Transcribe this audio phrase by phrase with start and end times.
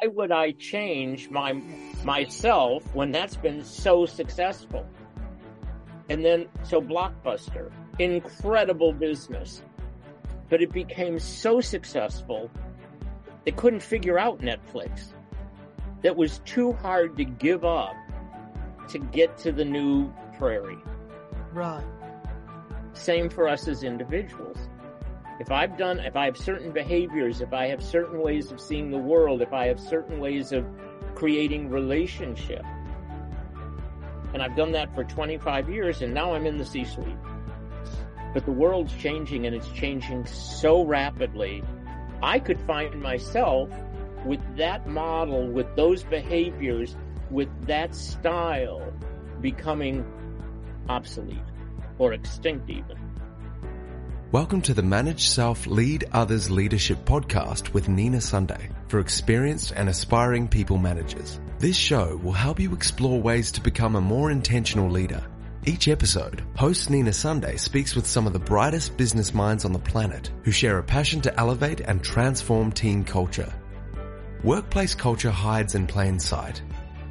[0.00, 1.60] why would I change my
[2.04, 4.86] myself when that's been so successful?
[6.08, 9.62] And then so Blockbuster, incredible business.
[10.48, 12.50] But it became so successful
[13.44, 15.12] they couldn't figure out Netflix.
[16.02, 17.94] That was too hard to give up
[18.88, 20.78] to get to the new prairie.
[21.52, 21.84] Right.
[22.92, 24.58] Same for us as individuals.
[25.40, 28.90] If I've done, if I have certain behaviors, if I have certain ways of seeing
[28.90, 30.66] the world, if I have certain ways of
[31.14, 32.62] creating relationship,
[34.34, 37.16] and I've done that for 25 years and now I'm in the C-suite.
[38.34, 41.64] But the world's changing and it's changing so rapidly.
[42.22, 43.70] I could find myself
[44.26, 46.96] with that model, with those behaviors,
[47.30, 48.92] with that style
[49.40, 50.04] becoming
[50.90, 51.38] obsolete
[51.98, 52.99] or extinct even.
[54.32, 59.88] Welcome to the Manage Self Lead Others Leadership podcast with Nina Sunday for experienced and
[59.88, 61.40] aspiring people managers.
[61.58, 65.20] This show will help you explore ways to become a more intentional leader.
[65.66, 69.80] Each episode, host Nina Sunday speaks with some of the brightest business minds on the
[69.80, 73.52] planet who share a passion to elevate and transform team culture.
[74.44, 76.62] Workplace culture hides in plain sight.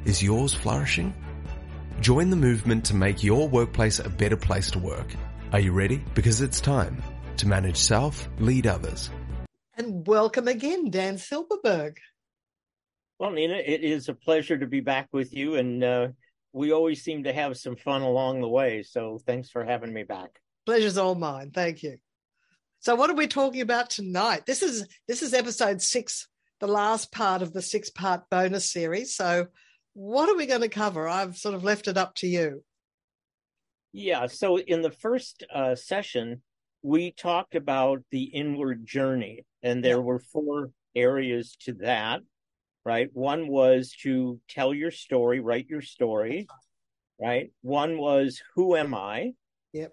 [0.06, 1.12] Is yours flourishing?
[2.00, 5.14] Join the movement to make your workplace a better place to work.
[5.52, 6.02] Are you ready?
[6.14, 7.02] Because it's time
[7.40, 9.10] to manage self, lead others.
[9.76, 11.96] And welcome again, Dan Silberberg.
[13.18, 16.08] Well, Nina, it is a pleasure to be back with you, and uh,
[16.52, 18.82] we always seem to have some fun along the way.
[18.82, 20.40] So thanks for having me back.
[20.66, 21.50] Pleasure's all mine.
[21.50, 21.96] Thank you.
[22.80, 24.46] So, what are we talking about tonight?
[24.46, 26.28] This is this is episode six,
[26.60, 29.14] the last part of the six part bonus series.
[29.14, 29.48] So,
[29.94, 31.08] what are we going to cover?
[31.08, 32.62] I've sort of left it up to you.
[33.92, 34.26] Yeah.
[34.26, 36.42] So in the first uh, session,
[36.82, 42.20] we talked about the inward journey, and there were four areas to that,
[42.84, 43.08] right?
[43.12, 46.48] One was to tell your story, write your story,
[47.20, 47.52] right?
[47.62, 49.32] One was, who am I?
[49.72, 49.92] Yep.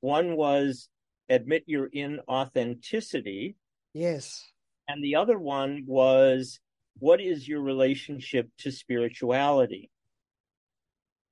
[0.00, 0.88] One was
[1.28, 3.54] admit your inauthenticity.
[3.94, 4.44] Yes.
[4.86, 6.60] And the other one was,
[6.98, 9.90] what is your relationship to spirituality?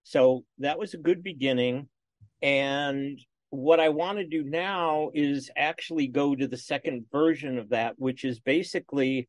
[0.04, 1.88] So that was a good beginning.
[2.42, 3.18] And
[3.50, 7.94] what I want to do now is actually go to the second version of that,
[7.96, 9.28] which is basically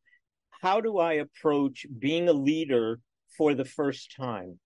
[0.50, 3.00] how do I approach being a leader
[3.36, 4.58] for the first time?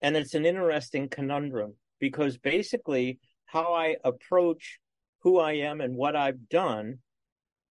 [0.00, 4.78] And it's an interesting conundrum because basically how I approach
[5.22, 6.98] who I am and what I've done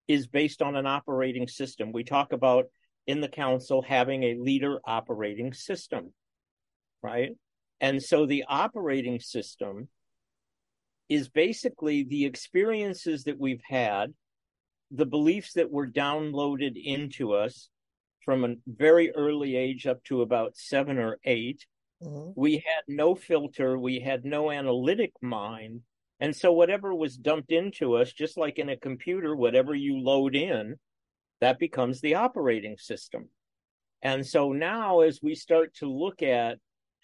[0.07, 1.91] is based on an operating system.
[1.91, 2.65] We talk about
[3.07, 6.13] in the council having a leader operating system
[7.01, 7.31] right?
[7.79, 9.87] And so the operating system
[11.09, 14.13] is basically the experiences that we've had,
[14.91, 17.69] the beliefs that were downloaded into us
[18.23, 21.65] from a very early age up to about seven or 8
[22.03, 22.31] mm-hmm.
[22.35, 25.81] We had no filter, we had no analytic mind.
[26.19, 30.35] And so whatever was dumped into us, just like in a computer, whatever you load
[30.35, 30.75] in,
[31.41, 33.29] that becomes the operating system.
[34.01, 36.57] And so now as we start to look at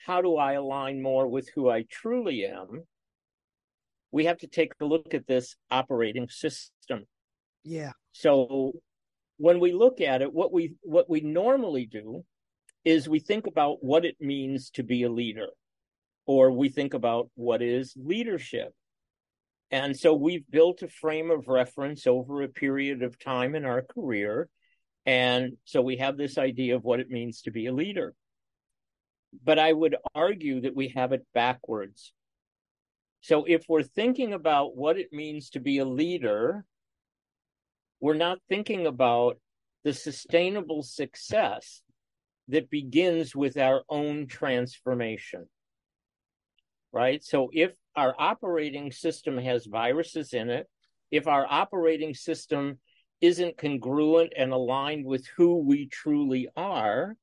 [0.05, 2.85] how do I align more with who I truly am?
[4.13, 7.05] We have to take a look at this operating system.
[7.63, 7.91] Yeah.
[8.13, 8.71] So
[9.37, 12.23] when we look at it, what we what we normally do
[12.85, 15.47] is we think about what it means to be a leader,
[16.25, 18.73] or we think about what is leadership.
[19.71, 23.81] And so we've built a frame of reference over a period of time in our
[23.81, 24.47] career.
[25.05, 28.13] And so we have this idea of what it means to be a leader
[29.43, 32.13] but I would argue that we have it backwards.
[33.23, 36.65] So if we're thinking about what it means to be a leader,
[38.01, 39.39] we're not thinking about
[39.85, 41.81] the sustainable success
[42.49, 45.47] that begins with our own transformation.
[46.91, 47.23] Right?
[47.23, 50.67] So if our operating system has viruses in it,
[51.09, 52.77] if our operating system
[53.21, 57.15] isn't congruent and aligned with who we truly are,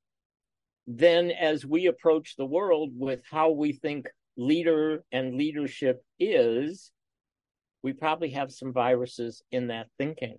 [0.86, 4.06] then as we approach the world with how we think
[4.40, 6.90] leader and leadership is,
[7.82, 10.38] we probably have some viruses in that thinking.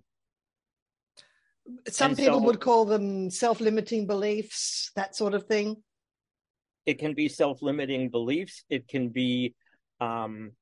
[1.88, 5.76] Some and people so, would call them self limiting beliefs, that sort of thing.
[6.86, 8.64] It can be self limiting beliefs.
[8.68, 9.54] It can be,
[10.00, 10.52] um,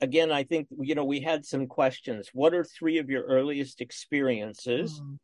[0.00, 2.30] again, I think, you know, we had some questions.
[2.32, 5.00] What are three of your earliest experiences?
[5.00, 5.18] Mm.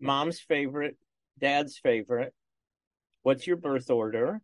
[0.00, 0.96] Mom's favorite,
[1.38, 2.32] dad's favorite,
[3.24, 4.42] What's your birth order?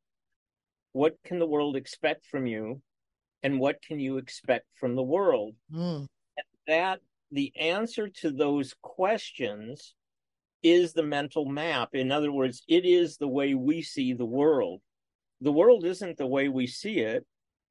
[0.93, 2.81] What can the world expect from you?
[3.43, 5.55] And what can you expect from the world?
[5.73, 6.07] Mm.
[6.67, 7.01] That
[7.31, 9.95] the answer to those questions
[10.63, 11.91] is the mental map.
[11.95, 14.81] In other words, it is the way we see the world.
[15.41, 17.25] The world isn't the way we see it.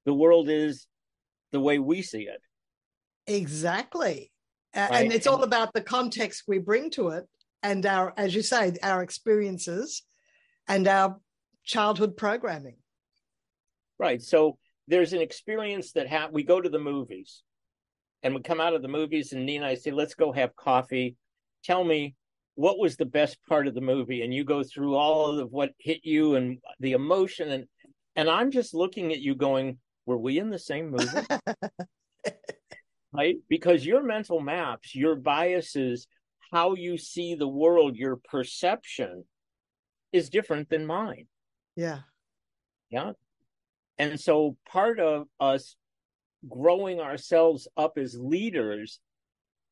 [0.06, 0.88] The world is
[1.52, 2.42] the way we see it.
[3.28, 4.32] Exactly.
[4.76, 4.90] Right?
[4.92, 7.26] And it's all about the context we bring to it
[7.62, 10.04] and our, as you say, our experiences
[10.68, 11.18] and our
[11.64, 12.78] childhood programming.
[14.00, 14.22] Right.
[14.22, 14.58] So
[14.88, 17.44] there's an experience that ha- we go to the movies
[18.24, 21.16] and we come out of the movies and Nina, I say, let's go have coffee.
[21.64, 22.16] Tell me
[22.56, 24.22] what was the best part of the movie?
[24.24, 27.66] And you go through all of what hit you and the emotion and
[28.16, 31.26] and I'm just looking at you going, were we in the same movie?
[33.14, 33.38] right?
[33.48, 36.08] Because your mental maps, your biases,
[36.52, 39.24] how you see the world, your perception
[40.12, 41.28] is different than mine.
[41.76, 42.00] Yeah.
[42.90, 43.14] Yeah.
[44.00, 45.76] And so part of us
[46.48, 49.02] growing ourselves up as leaders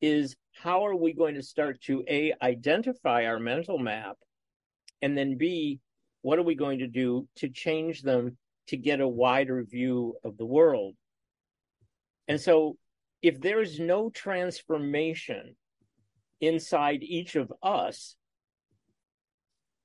[0.02, 4.16] is how are we going to start to a identify our mental map
[5.00, 5.80] and then b
[6.22, 8.36] what are we going to do to change them
[8.66, 10.94] to get a wider view of the world?
[12.26, 12.76] And so
[13.22, 15.56] if there is no transformation
[16.40, 18.14] inside each of us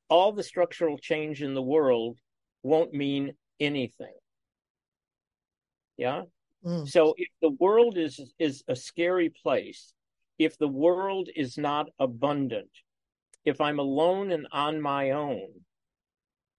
[0.10, 2.20] all the structural change in the world
[2.62, 4.14] won't mean anything
[6.04, 6.22] yeah
[6.66, 6.88] mm.
[6.88, 9.94] so if the world is is a scary place
[10.40, 12.70] if the world is not abundant,
[13.46, 15.48] if I'm alone and on my own,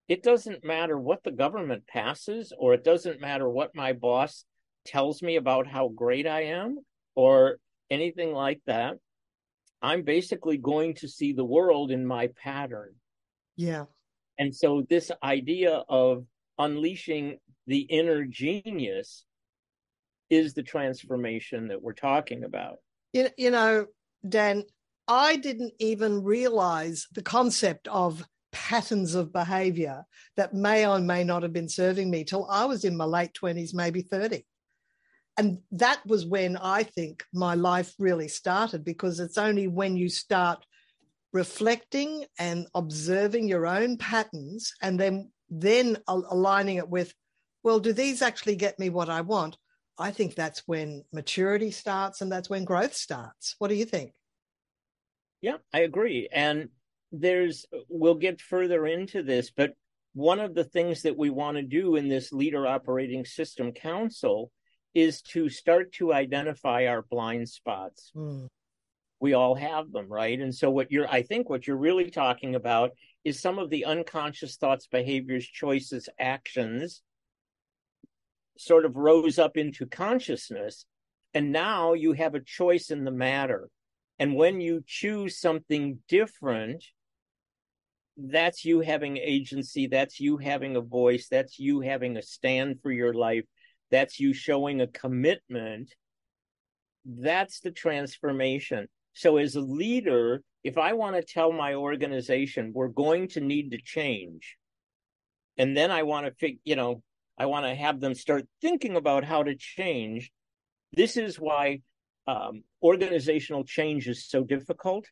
[0.07, 4.45] it doesn't matter what the government passes, or it doesn't matter what my boss
[4.85, 6.77] tells me about how great I am,
[7.15, 7.57] or
[7.89, 8.95] anything like that.
[9.81, 12.93] I'm basically going to see the world in my pattern.
[13.55, 13.85] Yeah.
[14.37, 16.25] And so, this idea of
[16.57, 19.25] unleashing the inner genius
[20.29, 22.77] is the transformation that we're talking about.
[23.13, 23.87] You, you know,
[24.27, 24.63] Dan,
[25.07, 30.03] I didn't even realize the concept of patterns of behavior
[30.37, 33.33] that may or may not have been serving me till I was in my late
[33.33, 34.45] 20s, maybe 30.
[35.37, 40.07] And that was when I think my life really started because it's only when you
[40.07, 40.65] start
[41.33, 47.13] reflecting and observing your own patterns and then then aligning it with
[47.61, 49.57] well do these actually get me what I want
[49.97, 53.55] I think that's when maturity starts and that's when growth starts.
[53.59, 54.11] What do you think?
[55.41, 56.27] Yeah, I agree.
[56.31, 56.69] And
[57.11, 59.73] there's, we'll get further into this, but
[60.13, 64.51] one of the things that we want to do in this leader operating system council
[64.93, 68.11] is to start to identify our blind spots.
[68.15, 68.47] Mm.
[69.19, 70.39] We all have them, right?
[70.39, 72.91] And so, what you're, I think, what you're really talking about
[73.23, 77.01] is some of the unconscious thoughts, behaviors, choices, actions
[78.57, 80.85] sort of rose up into consciousness.
[81.33, 83.69] And now you have a choice in the matter.
[84.19, 86.83] And when you choose something different,
[88.17, 89.87] that's you having agency.
[89.87, 91.27] That's you having a voice.
[91.29, 93.43] That's you having a stand for your life.
[93.91, 95.93] That's you showing a commitment.
[97.05, 98.87] That's the transformation.
[99.13, 103.71] So, as a leader, if I want to tell my organization, we're going to need
[103.71, 104.57] to change,
[105.57, 107.01] and then I want to figure, you know,
[107.37, 110.31] I want to have them start thinking about how to change.
[110.93, 111.81] This is why
[112.27, 115.05] um, organizational change is so difficult.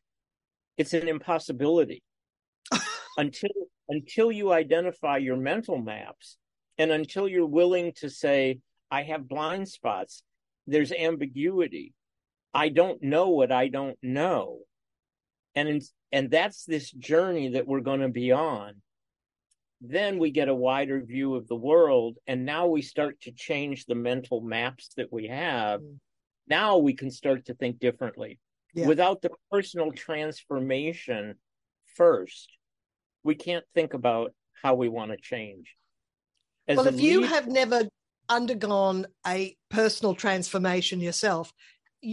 [0.77, 2.01] It's an impossibility
[3.17, 3.49] until
[3.89, 6.37] until you identify your mental maps
[6.77, 10.23] and until you're willing to say, "I have blind spots."
[10.65, 11.94] There's ambiguity.
[12.53, 14.59] I don't know what I don't know,
[15.56, 18.81] and in, and that's this journey that we're going to be on
[19.85, 23.85] then we get a wider view of the world and now we start to change
[23.85, 25.81] the mental maps that we have.
[25.81, 25.99] Mm.
[26.47, 28.40] now we can start to think differently.
[28.73, 28.87] Yeah.
[28.87, 31.35] without the personal transformation
[31.95, 32.49] first
[33.23, 35.75] we can't think about how we want to change.
[36.68, 37.83] As well if you have never
[38.30, 41.52] undergone a personal transformation yourself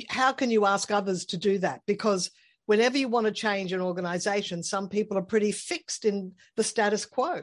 [0.09, 1.81] how can you ask others to do that?
[1.87, 2.31] Because
[2.67, 7.07] whenever you want to change an organization some people are pretty fixed in the status
[7.07, 7.43] quo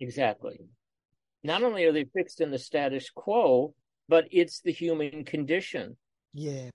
[0.00, 0.60] Exactly.
[1.42, 3.74] Not only are they fixed in the status quo,
[4.08, 5.96] but it's the human condition.
[6.32, 6.70] Yeah.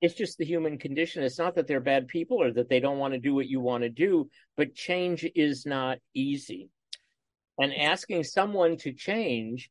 [0.00, 1.22] It's just the human condition.
[1.22, 3.60] It's not that they're bad people or that they don't want to do what you
[3.60, 6.70] want to do, but change is not easy.
[7.60, 9.70] And asking someone to change,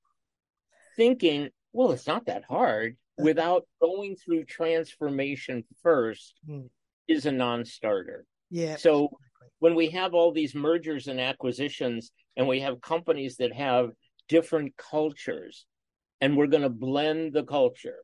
[0.96, 6.70] thinking, well, it's not that hard, without going through transformation first, mm.
[7.08, 8.26] is a non starter.
[8.50, 8.78] Yeah.
[8.78, 9.10] So
[9.62, 13.92] when we have all these mergers and acquisitions, and we have companies that have
[14.28, 15.66] different cultures
[16.20, 17.98] and we're going to blend the culture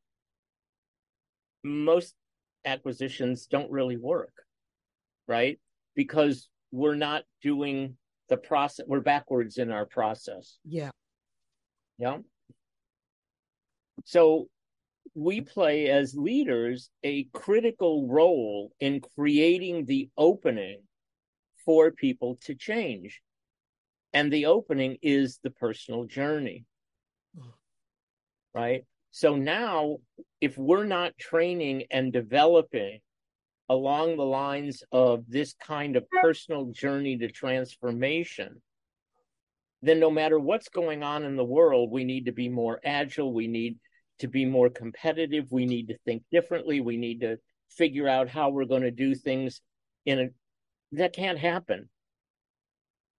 [1.63, 2.13] most
[2.65, 4.33] acquisitions don't really work
[5.27, 5.59] right?
[5.95, 7.97] Because we're not doing
[8.29, 10.57] the process we're backwards in our process.
[10.65, 10.89] Yeah.
[11.97, 12.17] yeah.
[14.05, 14.47] So
[15.15, 20.81] we play as leaders a critical role in creating the opening
[21.67, 23.21] for people to change
[24.13, 26.65] and the opening is the personal journey
[27.37, 27.43] mm.
[28.55, 29.97] right so now
[30.41, 32.99] if we're not training and developing
[33.69, 38.61] along the lines of this kind of personal journey to transformation,
[39.81, 43.33] then no matter what's going on in the world, we need to be more agile.
[43.33, 43.77] We need
[44.19, 45.51] to be more competitive.
[45.51, 46.81] We need to think differently.
[46.81, 47.37] We need to
[47.69, 49.61] figure out how we're going to do things
[50.05, 50.27] in a
[50.91, 51.89] that can't happen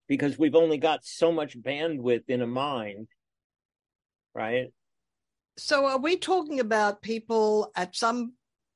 [0.09, 3.09] because we've only got so much bandwidth in a mind,
[4.35, 4.73] right?
[5.59, 8.33] So, are we talking about people at some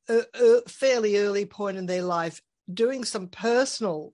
[0.09, 4.13] uh, uh, fairly early point in their life doing some personal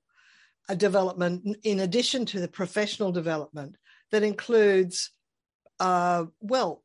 [0.69, 3.77] uh, development in addition to the professional development
[4.13, 5.11] that includes,
[5.81, 6.83] uh, well,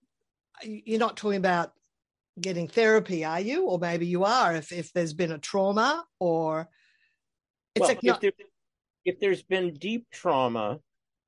[0.64, 1.74] you're not talking about
[2.40, 3.66] getting therapy, are you?
[3.66, 6.70] Or maybe you are if, if there's been a trauma or
[7.80, 8.46] well, like not- if, there,
[9.06, 10.80] if there's been deep trauma,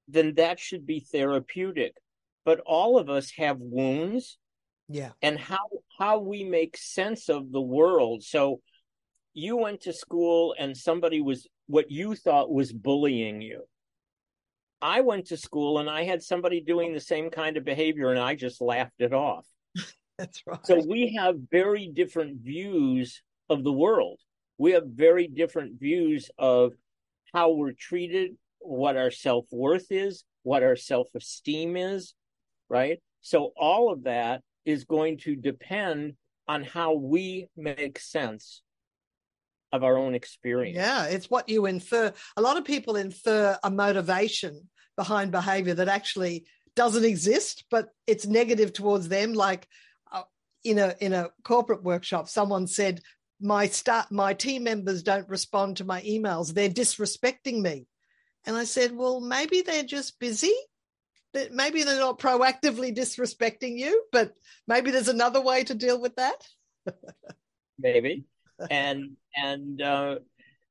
[0.08, 1.96] then that should be therapeutic.
[2.44, 4.38] But all of us have wounds
[4.88, 5.12] yeah.
[5.22, 8.24] and how how we make sense of the world.
[8.24, 8.62] So
[9.34, 13.64] you went to school and somebody was what you thought was bullying you.
[14.82, 18.20] I went to school and i had somebody doing the same kind of behavior and
[18.20, 19.46] i just laughed it off.
[20.20, 20.60] That's right.
[20.66, 24.20] So we have very different views of the world
[24.58, 26.74] we have very different views of
[27.34, 32.14] how we're treated what our self-worth is what our self-esteem is
[32.70, 36.14] right so all of that is going to depend
[36.48, 38.62] on how we make sense
[39.72, 40.78] of our own experience.
[40.78, 42.14] Yeah, it's what you infer.
[42.38, 46.46] A lot of people infer a motivation behind behavior that actually
[46.76, 49.34] doesn't exist, but it's negative towards them.
[49.34, 49.68] Like
[50.12, 50.24] uh,
[50.64, 53.02] in a in a corporate workshop, someone said,
[53.46, 56.54] "My start, my team members don't respond to my emails.
[56.54, 57.88] They're disrespecting me."
[58.46, 60.54] And I said, "Well, maybe they're just busy
[61.52, 64.34] maybe they're not proactively disrespecting you, but
[64.68, 66.48] maybe there's another way to deal with that.
[67.80, 68.26] maybe,
[68.70, 70.16] and and uh,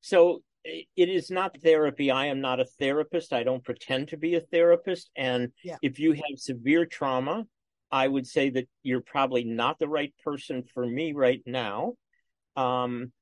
[0.01, 2.11] so it is not therapy.
[2.11, 3.33] I am not a therapist.
[3.33, 5.11] I don't pretend to be a therapist.
[5.17, 5.77] And yeah.
[5.83, 7.47] if you have severe trauma,
[7.91, 11.95] I would say that you're probably not the right person for me right now.
[12.57, 13.13] Um,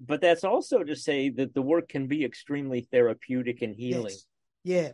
[0.00, 4.06] but that's also to say that the work can be extremely therapeutic and healing.
[4.12, 4.26] Yes.
[4.64, 4.90] Yeah.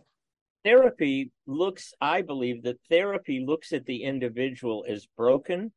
[0.62, 5.72] Therapy looks i believe that therapy looks at the individual as broken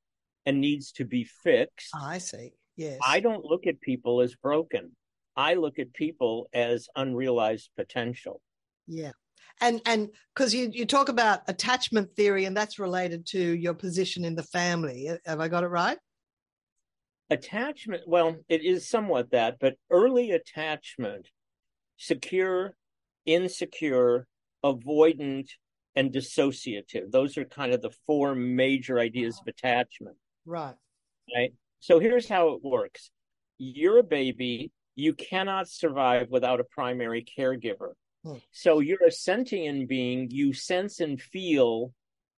[0.46, 1.90] and needs to be fixed.
[1.96, 2.52] I see.
[2.76, 3.00] Yes.
[3.06, 4.92] I don't look at people as broken.
[5.36, 8.42] I look at people as unrealized potential.
[8.88, 9.12] Yeah.
[9.62, 14.26] And and because you you talk about attachment theory and that's related to your position
[14.26, 15.10] in the family.
[15.26, 15.98] Have i got it right
[17.30, 21.30] attachment well it is somewhat that but early attachment
[21.98, 22.76] secure
[23.26, 24.28] insecure
[24.64, 25.50] avoidant,
[25.96, 27.12] and dissociative.
[27.12, 30.18] Those are kind of the four major ideas of attachment.
[30.46, 30.76] Right.
[31.36, 31.54] Right.
[31.80, 33.12] So here's how it works
[33.60, 37.92] you're a baby, you cannot survive without a primary caregiver.
[38.24, 38.38] Hmm.
[38.52, 41.94] So you're a sentient being, you sense and feel.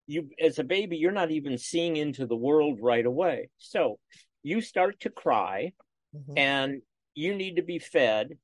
[0.07, 3.49] You, as a baby, you're not even seeing into the world right away.
[3.57, 3.99] So
[4.45, 5.73] you start to cry
[6.15, 6.39] mm-hmm.
[6.39, 6.83] and
[7.17, 8.39] you need to be fed,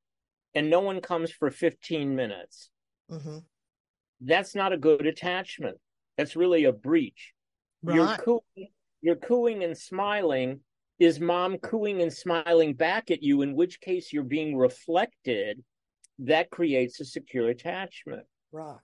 [0.56, 2.70] and no one comes for 15 minutes.
[3.08, 3.38] Mm-hmm
[4.20, 5.78] that's not a good attachment.
[6.16, 7.32] That's really a breach.
[7.82, 7.96] Right.
[7.96, 8.68] You're cooing,
[9.00, 10.60] you're cooing and smiling.
[10.98, 13.40] Is mom cooing and smiling back at you?
[13.40, 15.62] In which case you're being reflected.
[16.24, 18.24] That creates a secure attachment.
[18.52, 18.76] Right.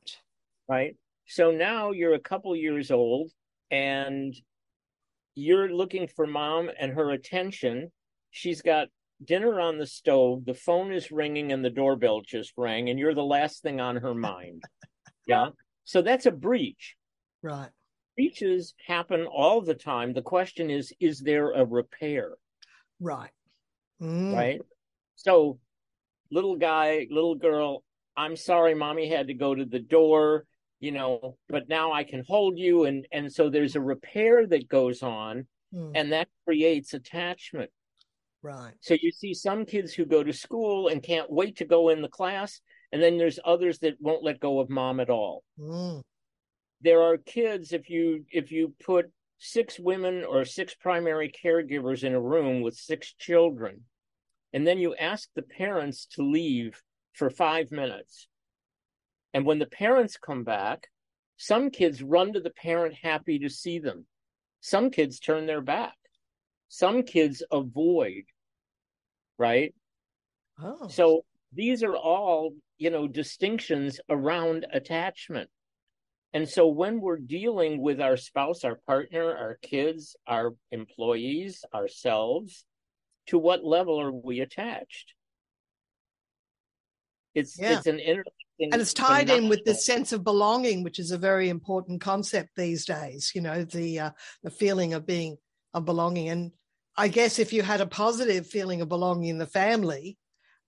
[0.67, 0.97] Right.
[1.27, 3.31] So now you're a couple years old
[3.71, 4.35] and
[5.37, 7.93] you're looking for mom and her attention.
[8.33, 8.89] She's got
[9.25, 13.15] dinner on the stove, the phone is ringing, and the doorbell just rang, and you're
[13.15, 14.65] the last thing on her mind.
[15.29, 15.49] Yeah.
[15.83, 16.95] So that's a breach.
[17.43, 17.71] Right.
[18.17, 20.13] Breaches happen all the time.
[20.13, 22.35] The question is, is there a repair?
[23.01, 23.33] Right.
[24.01, 24.37] Mm.
[24.37, 24.61] Right.
[25.17, 25.59] So,
[26.31, 27.83] little guy, little girl,
[28.17, 30.45] I'm sorry, mommy had to go to the door,
[30.81, 32.85] you know, but now I can hold you.
[32.85, 35.93] And, and so there's a repair that goes on, mm.
[35.95, 37.71] and that creates attachment.
[38.43, 38.73] Right.
[38.81, 42.03] So you see some kids who go to school and can't wait to go in
[42.03, 42.61] the class
[42.93, 46.01] and then there's others that won't let go of mom at all mm.
[46.83, 52.15] there are kids if you if you put six women or six primary caregivers in
[52.15, 53.83] a room with six children
[54.53, 58.29] and then you ask the parents to leave for five minutes.
[59.37, 60.89] And when the parents come back,
[61.37, 64.07] some kids run to the parent happy to see them.
[64.63, 65.93] Some kids turn their back.
[66.69, 68.23] Some kids avoid,
[69.37, 69.75] right?
[70.59, 70.89] Oh.
[70.89, 75.51] So these are all, you know, distinctions around attachment.
[76.33, 82.65] And so when we're dealing with our spouse, our partner, our kids, our employees, ourselves,
[83.27, 85.13] to what level are we attached?
[87.35, 87.77] It's Yeah.
[87.77, 91.19] it's an interesting and it's tied in with this sense of belonging which is a
[91.19, 94.11] very important concept these days you know the uh,
[94.43, 95.37] the feeling of being
[95.75, 96.53] of belonging and
[96.97, 100.17] i guess if you had a positive feeling of belonging in the family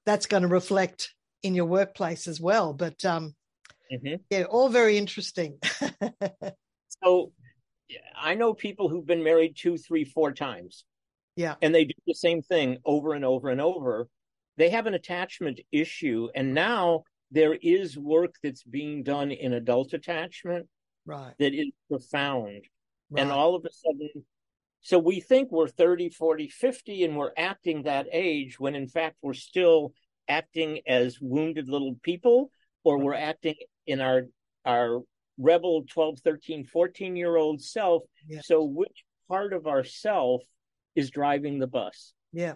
[0.04, 3.34] that's going to reflect in your workplace as well but um
[3.90, 4.20] Mhm.
[4.28, 5.58] yeah all very interesting
[7.02, 7.32] So
[8.16, 10.84] I know people who've been married two, three, four times.
[11.36, 11.54] Yeah.
[11.62, 14.08] And they do the same thing over and over and over.
[14.56, 16.28] They have an attachment issue.
[16.34, 20.66] And now there is work that's being done in adult attachment
[21.06, 22.64] right that is profound.
[23.10, 24.24] right And all of a sudden,
[24.80, 29.16] so we think we're 30, 40, 50, and we're acting that age when in fact
[29.22, 29.92] we're still
[30.28, 32.50] acting as wounded little people,
[32.84, 33.56] or we're acting
[33.86, 34.22] in our
[34.64, 35.00] our
[35.38, 38.02] rebel 12, 13, 14 year old self.
[38.26, 38.40] Yeah.
[38.42, 40.42] So which part of ourself
[40.94, 42.12] is driving the bus?
[42.32, 42.54] yeah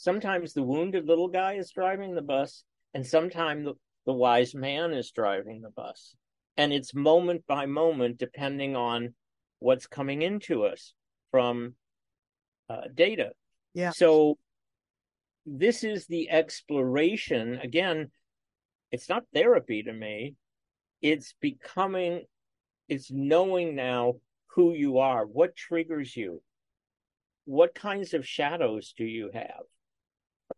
[0.00, 2.62] Sometimes the wounded little guy is driving the bus,
[2.94, 3.74] and sometimes the,
[4.06, 6.14] the wise man is driving the bus.
[6.56, 9.14] And it's moment by moment, depending on
[9.60, 10.92] what's coming into us
[11.30, 11.74] from
[12.68, 13.30] uh, data.
[13.74, 13.90] Yeah.
[13.90, 14.38] So
[15.46, 17.60] this is the exploration.
[17.62, 18.10] Again,
[18.90, 20.34] it's not therapy to me.
[21.00, 22.24] It's becoming,
[22.88, 24.14] it's knowing now
[24.54, 26.42] who you are, what triggers you,
[27.44, 29.62] what kinds of shadows do you have,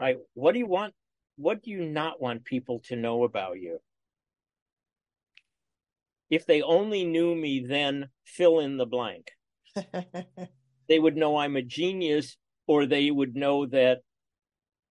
[0.00, 0.16] right?
[0.34, 0.94] What do you want?
[1.40, 3.78] What do you not want people to know about you?
[6.28, 9.30] If they only knew me, then fill in the blank.
[10.88, 12.36] They would know I'm a genius,
[12.67, 14.00] or they would know that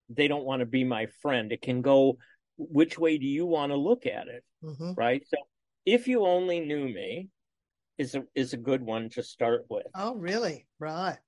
[0.08, 1.52] they don't want to be my friend.
[1.52, 2.18] It can go,
[2.58, 4.46] which way do you want to look at it?
[4.64, 4.96] Mhm.
[4.96, 5.22] right?
[5.28, 5.36] So
[5.86, 7.28] if you only knew me
[7.98, 9.88] is a is a good one to start with.
[9.94, 11.20] oh really right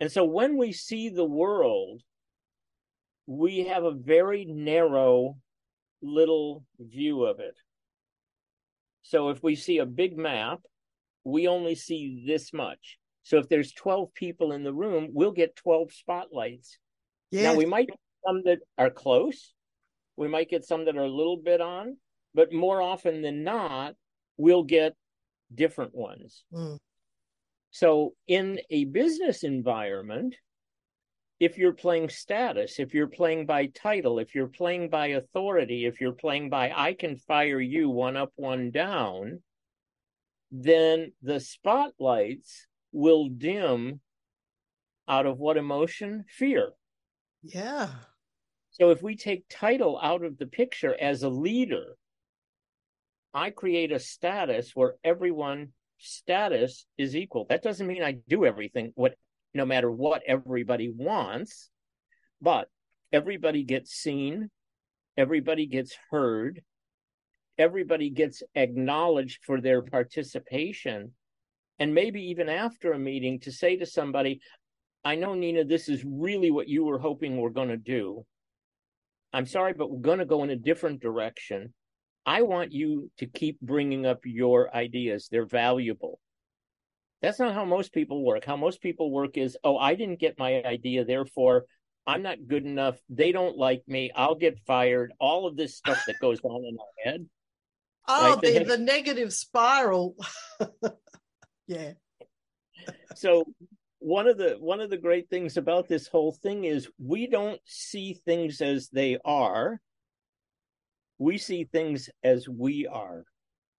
[0.00, 2.02] And so when we see the world,
[3.26, 5.36] we have a very narrow
[6.02, 7.54] little view of it.
[9.02, 10.60] So if we see a big map,
[11.24, 12.98] we only see this much.
[13.22, 16.78] So if there's 12 people in the room, we'll get 12 spotlights.
[17.30, 19.52] yeah Now we might get some that are close.
[20.16, 21.96] We might get some that are a little bit on,
[22.34, 23.94] but more often than not,
[24.36, 24.94] we'll get
[25.54, 26.44] different ones.
[26.52, 26.78] Mm.
[27.70, 30.36] So in a business environment,
[31.38, 36.00] if you're playing status, if you're playing by title, if you're playing by authority, if
[36.00, 39.42] you're playing by I can fire you one up, one down,
[40.50, 44.00] then the spotlights will dim
[45.08, 46.24] out of what emotion?
[46.28, 46.72] Fear.
[47.42, 47.88] yeah
[48.72, 51.96] So if we take title out of the picture as a leader,
[53.32, 57.46] I create a status where everyone status is equal.
[57.48, 59.14] That doesn't mean I do everything what
[59.54, 61.70] no matter what everybody wants,
[62.40, 62.68] but
[63.12, 64.50] everybody gets seen,
[65.16, 66.62] everybody gets heard,
[67.58, 71.12] everybody gets acknowledged for their participation.
[71.78, 74.40] And maybe even after a meeting to say to somebody,
[75.04, 78.24] I know, Nina, this is really what you were hoping we're going to do.
[79.32, 81.72] I'm sorry, but we're going to go in a different direction.
[82.26, 85.28] I want you to keep bringing up your ideas.
[85.30, 86.20] They're valuable.
[87.22, 88.44] That's not how most people work.
[88.44, 91.64] How most people work is, oh, I didn't get my idea, therefore
[92.06, 92.98] I'm not good enough.
[93.08, 94.10] They don't like me.
[94.14, 95.12] I'll get fired.
[95.20, 97.26] All of this stuff that goes on in our head.
[98.08, 100.16] oh Right, they the, the negative spiral
[101.66, 101.92] yeah
[103.14, 103.44] So
[103.98, 107.60] one of the one of the great things about this whole thing is we don't
[107.66, 109.80] see things as they are.
[111.20, 113.24] We see things as we are.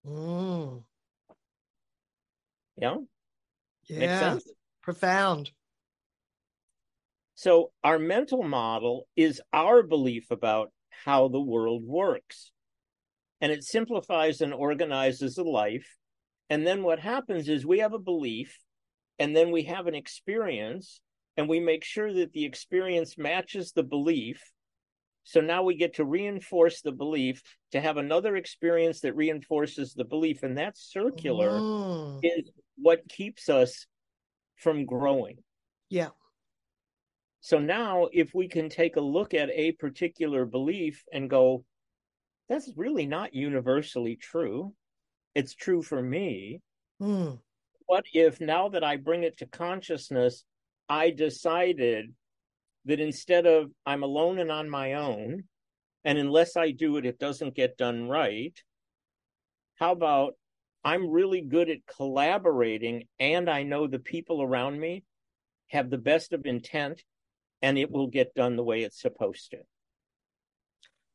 [0.06, 0.84] Mm.
[2.80, 2.94] Yeah?
[3.90, 4.44] Makes yeah sense?
[4.80, 5.50] profound
[7.34, 10.70] So our mental model is our belief about
[11.04, 12.52] how the world works.
[13.40, 15.96] And it simplifies and organizes a life.
[16.48, 18.56] And then what happens is we have a belief
[19.18, 21.00] and then we have an experience
[21.36, 24.40] and we make sure that the experience matches the belief.
[25.24, 30.04] So now we get to reinforce the belief to have another experience that reinforces the
[30.04, 30.42] belief.
[30.42, 32.20] And that circular Mm.
[32.22, 33.86] is what keeps us
[34.56, 35.42] from growing.
[35.88, 36.10] Yeah.
[37.40, 41.64] So now, if we can take a look at a particular belief and go,
[42.48, 44.74] that's really not universally true.
[45.34, 46.60] It's true for me.
[47.00, 47.40] Mm.
[47.86, 50.44] What if now that I bring it to consciousness,
[50.88, 52.14] I decided
[52.84, 55.44] that instead of I'm alone and on my own,
[56.04, 58.58] and unless I do it, it doesn't get done right.
[59.76, 60.34] How about
[60.84, 65.04] I'm really good at collaborating and I know the people around me
[65.68, 67.02] have the best of intent
[67.62, 69.58] and it will get done the way it's supposed to.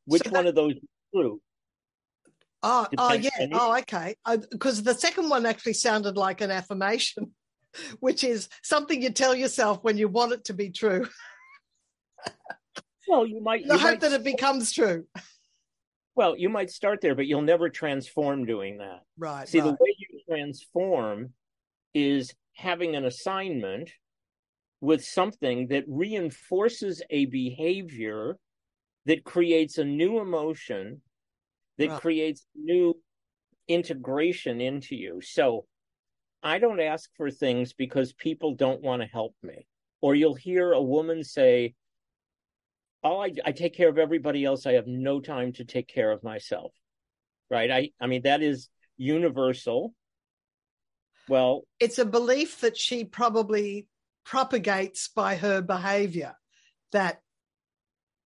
[0.05, 1.41] Which so that, one of those is true?
[2.63, 3.29] Oh, oh yeah.
[3.51, 4.15] Oh, okay.
[4.51, 7.33] Because the second one actually sounded like an affirmation,
[7.99, 11.07] which is something you tell yourself when you want it to be true.
[13.07, 13.65] well, you might.
[13.65, 15.05] You, hope might, that it becomes true.
[16.15, 19.01] Well, you might start there, but you'll never transform doing that.
[19.17, 19.47] Right.
[19.47, 19.67] See, right.
[19.67, 21.33] the way you transform
[21.93, 23.91] is having an assignment
[24.81, 28.37] with something that reinforces a behavior
[29.05, 31.01] that creates a new emotion
[31.77, 32.01] that right.
[32.01, 32.95] creates new
[33.67, 35.19] integration into you.
[35.21, 35.65] So
[36.43, 39.67] I don't ask for things because people don't want to help me.
[40.01, 41.73] Or you'll hear a woman say,
[43.03, 44.65] Oh, I, I take care of everybody else.
[44.65, 46.73] I have no time to take care of myself.
[47.49, 47.71] Right.
[47.71, 49.93] I, I mean, that is universal.
[51.29, 53.87] Well, it's a belief that she probably
[54.25, 56.35] propagates by her behavior
[56.91, 57.21] that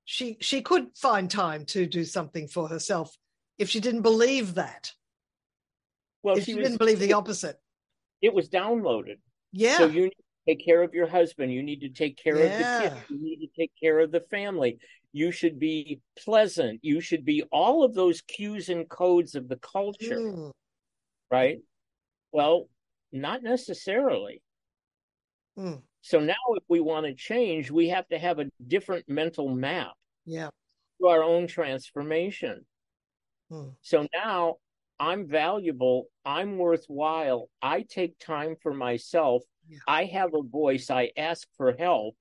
[0.05, 3.17] she she could find time to do something for herself
[3.59, 4.93] if she didn't believe that.
[6.23, 7.57] Well, if she, she was, didn't believe the opposite.
[8.21, 9.19] It was downloaded.
[9.53, 9.79] Yeah.
[9.79, 10.11] So you
[10.51, 11.53] take care of your husband.
[11.53, 12.45] You need to take care yeah.
[12.45, 13.11] of the kids.
[13.11, 14.79] You need to take care of the family.
[15.13, 16.81] You should be pleasant.
[16.83, 20.19] You should be all of those cues and codes of the culture.
[20.19, 20.53] Mm.
[21.31, 21.59] Right?
[22.33, 22.69] Well,
[23.13, 24.43] not necessarily.
[25.59, 25.83] Mm.
[26.03, 29.93] So now, if we want to change, we have to have a different mental map.
[30.25, 30.51] Yeah.
[31.01, 32.65] To our own transformation.
[33.51, 33.71] Hmm.
[33.83, 34.57] So now
[34.99, 36.07] I'm valuable.
[36.25, 37.49] I'm worthwhile.
[37.63, 39.43] I take time for myself.
[39.71, 39.79] Yeah.
[39.87, 40.91] I have a voice.
[40.91, 42.17] I ask for help.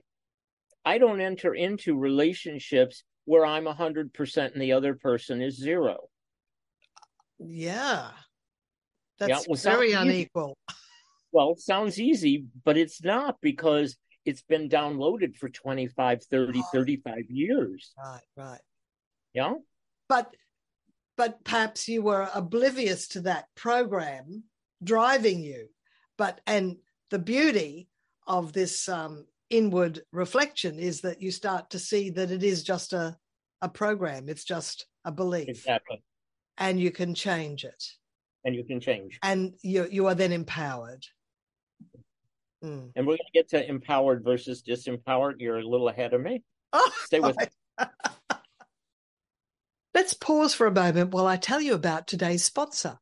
[0.85, 5.97] I don't enter into relationships where I'm 100% and the other person is zero.
[7.39, 8.09] Yeah.
[9.17, 10.57] That's yeah, well, very unequal.
[11.31, 17.93] Well, sounds easy, but it's not because it's been downloaded for 25, 30, 35 years.
[17.97, 18.61] Right, right.
[19.33, 19.53] Yeah.
[20.07, 20.33] But
[21.17, 24.43] but perhaps you were oblivious to that program
[24.81, 25.67] driving you.
[26.17, 26.77] But and
[27.09, 27.89] the beauty
[28.27, 32.93] of this um, inward reflection is that you start to see that it is just
[32.93, 33.17] a
[33.61, 34.29] a program.
[34.29, 35.49] It's just a belief.
[35.49, 36.01] Exactly.
[36.57, 37.83] And you can change it.
[38.45, 39.19] And you can change.
[39.21, 41.05] And you you are then empowered.
[42.63, 42.91] Mm.
[42.95, 45.35] And we're going to get to empowered versus disempowered.
[45.39, 46.43] You're a little ahead of me.
[46.73, 47.37] Oh, Stay with
[47.79, 47.85] me.
[49.93, 52.99] Let's pause for a moment while I tell you about today's sponsor.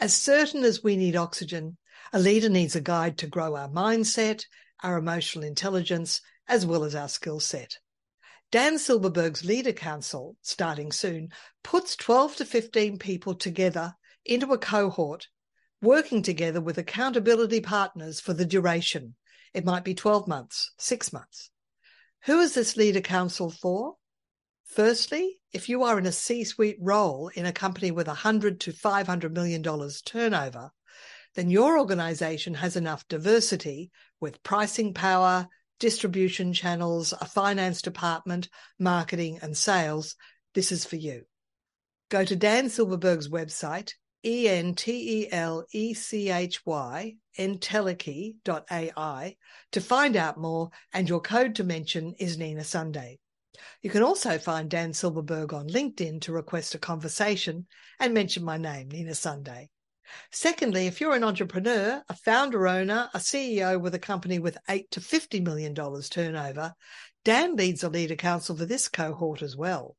[0.00, 1.76] As certain as we need oxygen,
[2.12, 4.44] a leader needs a guide to grow our mindset,
[4.82, 7.78] our emotional intelligence, as well as our skill set.
[8.50, 11.28] Dan Silberberg's Leader Council, starting soon,
[11.62, 13.94] puts 12 to 15 people together
[14.24, 15.28] into a cohort
[15.80, 19.14] working together with accountability partners for the duration.
[19.54, 21.50] It might be 12 months, six months.
[22.24, 23.94] Who is this leader council for?
[24.64, 29.32] Firstly, if you are in a C-suite role in a company with 100 to 500
[29.32, 30.72] million dollars turnover,
[31.34, 39.38] then your organization has enough diversity with pricing power, distribution channels, a finance department, marketing
[39.42, 40.16] and sales.
[40.54, 41.22] This is for you.
[42.10, 43.92] Go to Dan Silberberg's website,
[44.24, 49.36] E N T E L E C H Y, entelechy.ai,
[49.72, 53.18] to find out more, and your code to mention is Nina Sunday.
[53.82, 57.66] You can also find Dan Silberberg on LinkedIn to request a conversation
[58.00, 59.70] and mention my name, Nina Sunday.
[60.30, 64.90] Secondly, if you're an entrepreneur, a founder owner, a CEO with a company with 8
[64.92, 66.74] to 50 million dollars turnover,
[67.24, 69.96] Dan leads a leader council for this cohort as well.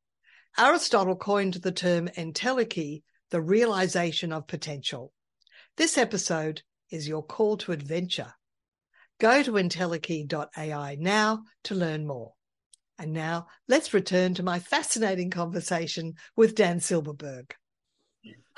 [0.58, 5.14] Aristotle coined the term entelechy the realization of potential.
[5.78, 8.34] This episode is your call to adventure.
[9.20, 12.34] Go to entelechy.ai now to learn more.
[12.98, 17.52] And now let's return to my fascinating conversation with Dan Silberberg.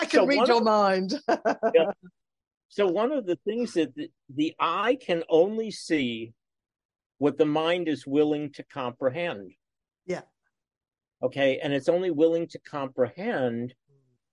[0.01, 1.13] I can so read your of, mind.
[1.29, 1.91] yeah.
[2.69, 6.33] So one of the things that the, the eye can only see
[7.19, 9.51] what the mind is willing to comprehend.
[10.05, 10.21] Yeah.
[11.21, 11.59] Okay.
[11.61, 13.75] And it's only willing to comprehend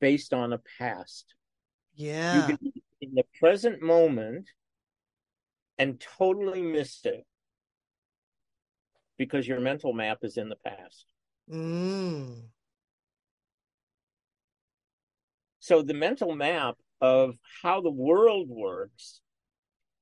[0.00, 1.35] based on a past.
[1.94, 2.46] Yeah.
[2.46, 2.59] Can,
[3.00, 4.48] in the present moment,
[5.78, 7.24] and totally missed it
[9.16, 11.07] because your mental map is in the past.
[11.50, 12.42] Mm.
[15.68, 19.20] So the mental map of how the world works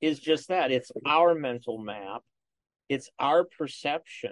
[0.00, 2.22] is just that it's our mental map,
[2.88, 4.30] it's our perception,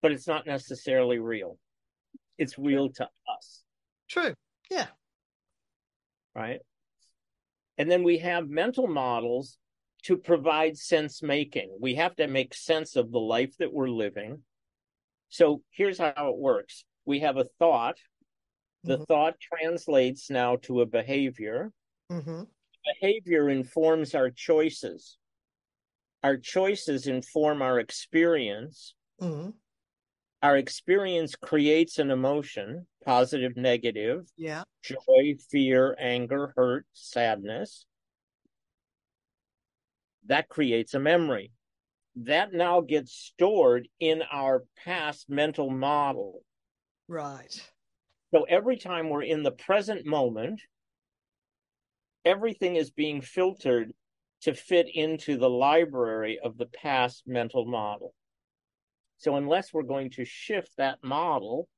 [0.00, 1.58] but it's not necessarily real.
[2.38, 3.64] It's real to us.
[4.08, 4.32] True.
[4.70, 4.86] Yeah.
[6.34, 6.60] Right.
[7.76, 9.58] And then we have mental models
[10.04, 11.76] to provide sense making.
[11.78, 14.38] We have to make sense of the life that we're living.
[15.28, 17.98] So here's how it works we have a thought.
[18.84, 19.04] The mm-hmm.
[19.04, 21.72] thought translates now to a behavior.
[22.10, 22.42] Mm-hmm.
[23.00, 25.18] Behavior informs our choices.
[26.22, 28.94] Our choices inform our experience.
[29.20, 29.50] Mm-hmm.
[30.42, 37.84] Our experience creates an emotion, positive, negative, yeah, joy, fear, anger, hurt, sadness
[40.30, 41.52] that creates a memory.
[42.16, 46.42] That now gets stored in our past mental model.
[47.08, 47.60] Right.
[48.32, 50.60] So every time we're in the present moment,
[52.24, 53.92] everything is being filtered
[54.42, 58.14] to fit into the library of the past mental model.
[59.18, 61.68] So unless we're going to shift that model,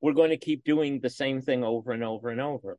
[0.00, 2.78] we're going to keep doing the same thing over and over and over.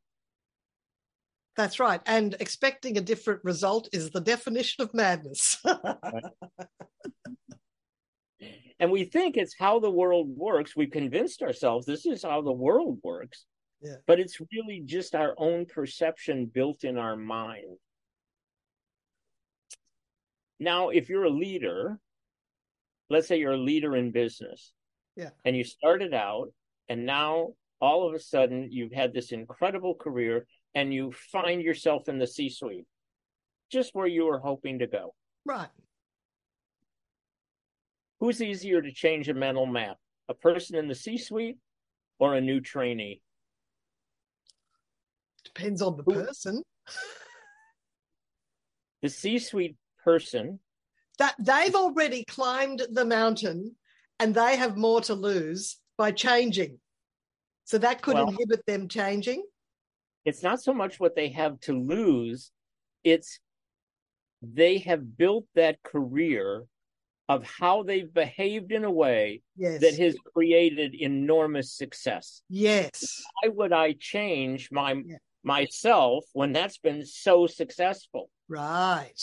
[1.56, 2.02] That's right.
[2.06, 5.58] And expecting a different result is the definition of madness.
[8.84, 10.76] and we think it's how the world works.
[10.76, 13.46] We've convinced ourselves this is how the world works.
[13.82, 13.96] Yeah.
[14.06, 17.78] But it's really just our own perception built in our mind.
[20.60, 21.98] Now, if you're a leader,
[23.10, 24.74] let's say you're a leader in business.
[25.16, 25.30] Yeah.
[25.46, 26.52] And you started out
[26.90, 32.10] and now all of a sudden you've had this incredible career and you find yourself
[32.10, 32.88] in the C suite,
[33.72, 35.16] just where you were hoping to go.
[35.46, 35.70] Right.
[38.24, 39.98] Who's easier to change a mental map?
[40.30, 41.58] A person in the C suite
[42.20, 43.22] or a new trainee?
[45.44, 46.64] Depends on the Who, person.
[49.02, 50.62] the C suite person.
[51.20, 53.76] That they've already climbed the mountain
[54.22, 56.80] and they have more to lose by changing.
[57.66, 59.44] So that could well, inhibit them changing
[60.24, 62.52] it's not so much what they have to lose,
[63.04, 63.40] it's
[64.42, 66.66] they have built that career
[67.34, 69.82] of how they've behaved in a way yes.
[69.82, 72.42] that has created enormous success.
[72.50, 73.24] Yes.
[73.42, 75.18] Why would I change my yeah.
[75.44, 78.30] myself when that's been so successful?
[78.48, 79.22] Right.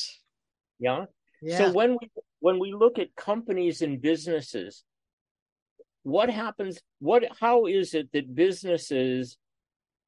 [0.78, 1.04] Yeah?
[1.40, 1.58] yeah.
[1.58, 4.82] So when we when we look at companies and businesses,
[6.02, 9.36] what happens what how is it that businesses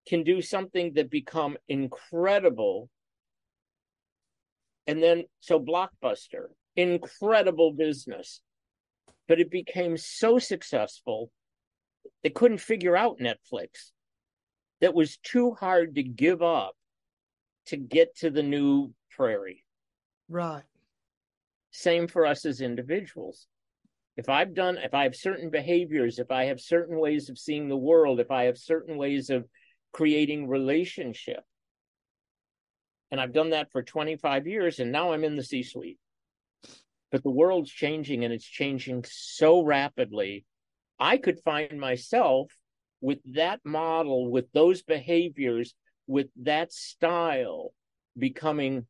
[0.08, 2.88] can do something that become incredible
[4.86, 8.40] and then so blockbuster incredible business
[9.28, 11.30] but it became so successful
[12.22, 13.90] they couldn't figure out netflix
[14.80, 16.74] that was too hard to give up
[17.66, 19.64] to get to the new prairie
[20.28, 20.64] right
[21.70, 23.46] same for us as individuals
[24.16, 27.68] if i've done if i have certain behaviors if i have certain ways of seeing
[27.68, 29.44] the world if i have certain ways of
[29.92, 31.44] creating relationship.
[33.10, 35.98] And I've done that for 25 years, and now I'm in the C suite.
[37.12, 40.46] But the world's changing, and it's changing so rapidly.
[40.98, 42.50] I could find myself
[43.02, 45.74] with that model, with those behaviors,
[46.06, 47.74] with that style
[48.18, 48.86] becoming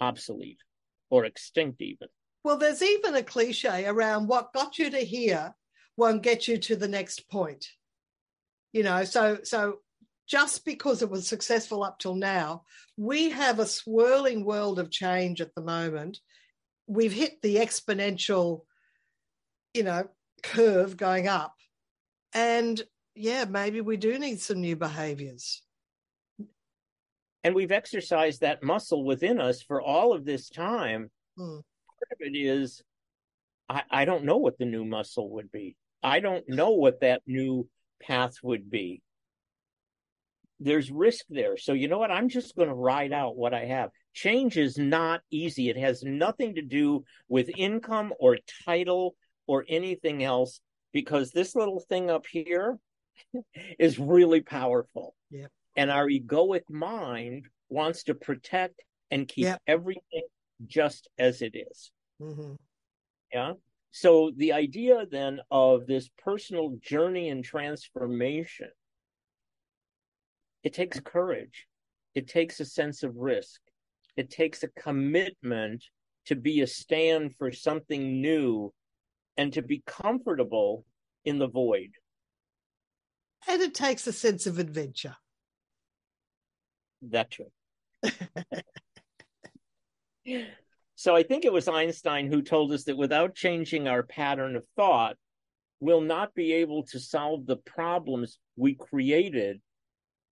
[0.00, 0.60] obsolete
[1.08, 2.08] or extinct, even.
[2.42, 5.54] Well, there's even a cliche around what got you to here
[5.96, 7.66] won't get you to the next point.
[8.72, 9.78] You know, so so
[10.26, 12.64] just because it was successful up till now,
[12.96, 16.18] we have a swirling world of change at the moment.
[16.86, 18.62] We've hit the exponential,
[19.74, 20.08] you know,
[20.42, 21.54] curve going up.
[22.32, 22.80] And
[23.14, 25.62] yeah, maybe we do need some new behaviors.
[27.44, 31.10] And we've exercised that muscle within us for all of this time.
[31.36, 31.58] Hmm.
[31.58, 32.82] Part of it is
[33.68, 35.76] I, I don't know what the new muscle would be.
[36.02, 37.68] I don't know what that new
[38.02, 39.02] path would be
[40.60, 41.56] there's risk there.
[41.56, 42.10] So you know what?
[42.10, 43.90] I'm just going to ride out what I have.
[44.14, 45.68] Change is not easy.
[45.68, 49.14] It has nothing to do with income or title
[49.46, 50.60] or anything else
[50.92, 52.78] because this little thing up here
[53.78, 55.14] is really powerful.
[55.30, 55.46] Yeah.
[55.76, 60.22] And our egoic mind wants to protect and keep everything
[60.66, 61.90] just as it is.
[62.20, 62.54] Mm-hmm.
[63.32, 63.52] Yeah.
[63.90, 68.68] So the idea then of this personal journey and transformation
[70.66, 71.68] it takes courage.
[72.16, 73.60] It takes a sense of risk.
[74.16, 75.84] It takes a commitment
[76.24, 78.74] to be a stand for something new
[79.36, 80.84] and to be comfortable
[81.24, 81.92] in the void.
[83.46, 85.14] And it takes a sense of adventure.
[87.00, 87.46] That's too.
[90.96, 94.64] so I think it was Einstein who told us that without changing our pattern of
[94.74, 95.16] thought,
[95.78, 99.60] we'll not be able to solve the problems we created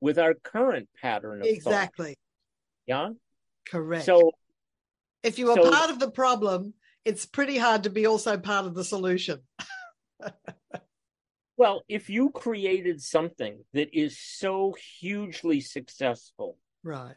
[0.04, 2.08] with our current pattern of exactly.
[2.08, 2.16] Thought.
[2.86, 3.08] Yeah.
[3.66, 4.04] Correct.
[4.04, 4.32] So
[5.22, 6.74] if you are so, part of the problem,
[7.06, 9.40] it's pretty hard to be also part of the solution.
[11.56, 17.16] well, if you created something that is so hugely successful, right,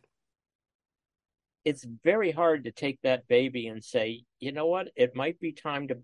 [1.66, 5.52] it's very hard to take that baby and say, you know what, it might be
[5.52, 5.98] time to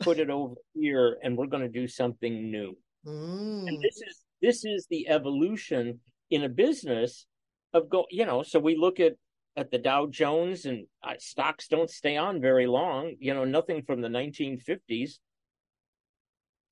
[0.00, 2.76] put it over here and we're going to do something new.
[3.06, 3.68] Mm.
[3.68, 7.26] And this is this is the evolution in a business
[7.72, 9.14] of go you know so we look at
[9.56, 13.82] at the Dow Jones and uh, stocks don't stay on very long you know nothing
[13.82, 15.18] from the 1950s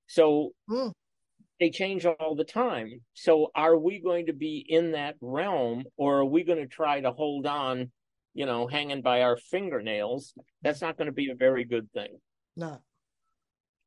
[0.06, 0.92] so mm.
[1.60, 3.00] they change all the time.
[3.14, 7.00] So are we going to be in that realm or are we going to try
[7.00, 7.90] to hold on
[8.34, 10.34] you know hanging by our fingernails?
[10.62, 12.18] That's not going to be a very good thing.
[12.56, 12.78] No.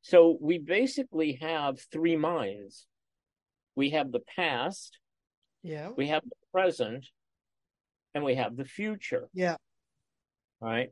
[0.02, 2.88] So we basically have three minds
[3.80, 5.00] we have the past
[5.64, 5.90] yeah.
[5.96, 7.08] we have the present
[8.14, 9.30] and we have the future.
[9.34, 9.56] Yeah.
[10.62, 10.90] Right?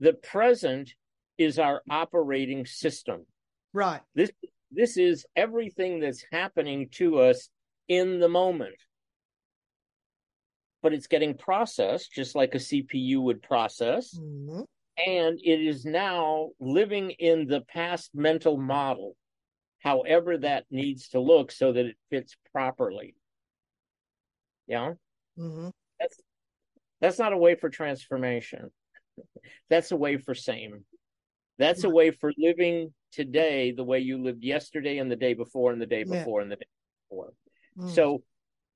[0.00, 0.92] The present
[1.38, 3.24] is our operating system.
[3.72, 4.02] Right.
[4.14, 4.30] This
[4.70, 7.48] this is everything that's happening to us
[7.88, 8.76] in the moment.
[10.82, 14.14] But it's getting processed just like a cpu would process.
[14.14, 14.62] Mm-hmm.
[15.06, 19.16] and it is now living in the past mental model
[19.80, 23.14] however that needs to look so that it fits properly
[24.66, 24.92] yeah
[25.38, 25.68] mm-hmm.
[25.98, 26.20] that's
[27.00, 28.70] that's not a way for transformation
[29.68, 30.84] that's a way for same
[31.58, 35.72] that's a way for living today the way you lived yesterday and the day before
[35.72, 36.42] and the day before yeah.
[36.42, 36.66] and the day
[37.08, 37.32] before
[37.78, 37.90] mm.
[37.94, 38.22] so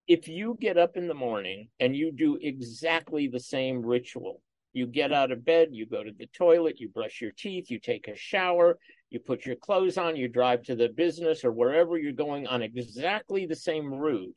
[0.06, 4.42] if you get up in the morning and you do exactly the same ritual
[4.74, 7.78] you get out of bed you go to the toilet you brush your teeth you
[7.78, 8.78] take a shower
[9.14, 12.62] you put your clothes on you drive to the business or wherever you're going on
[12.62, 14.37] exactly the same route.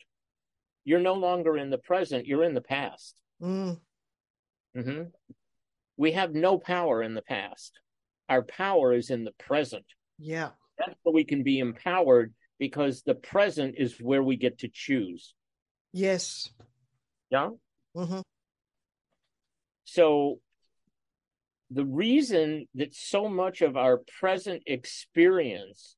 [0.86, 3.16] You're no longer in the present you're in the past.
[3.42, 3.80] Mm.
[4.76, 5.04] mm-hmm.
[5.98, 7.80] we have no power in the past.
[8.30, 9.86] Our power is in the present.
[10.20, 10.50] Yeah.
[10.78, 15.34] That's where we can be empowered because the present is where we get to choose.
[15.92, 16.50] Yes.
[17.32, 17.50] Yeah?
[17.96, 18.20] Mm-hmm.
[19.88, 20.40] So
[21.72, 25.96] the reason that so much of our present experience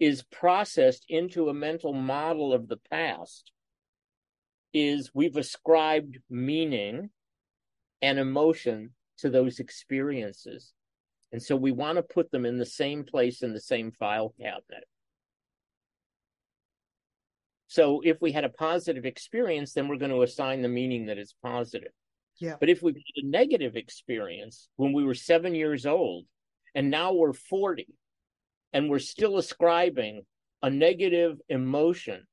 [0.00, 3.52] is processed into a mental model of the past
[4.72, 7.10] is we've ascribed meaning
[8.00, 10.72] and emotion to those experiences.
[11.30, 14.32] And so we want to put them in the same place in the same file
[14.40, 14.84] cabinet.
[17.66, 21.18] So if we had a positive experience, then we're going to assign the meaning that
[21.18, 21.92] it's positive.
[22.38, 22.54] Yeah.
[22.60, 26.24] But if we've had a negative experience when we were seven years old
[26.74, 27.86] and now we're 40
[28.72, 30.22] and we're still ascribing
[30.62, 32.26] a negative emotion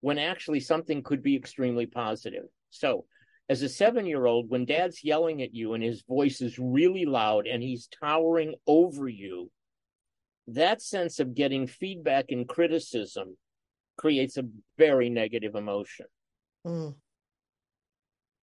[0.00, 2.44] when actually something could be extremely positive.
[2.70, 3.06] So,
[3.48, 7.04] as a seven year old, when dad's yelling at you and his voice is really
[7.04, 9.50] loud and he's towering over you,
[10.48, 13.36] that sense of getting feedback and criticism
[13.96, 14.44] creates a
[14.78, 16.06] very negative emotion.
[16.66, 16.94] Mm.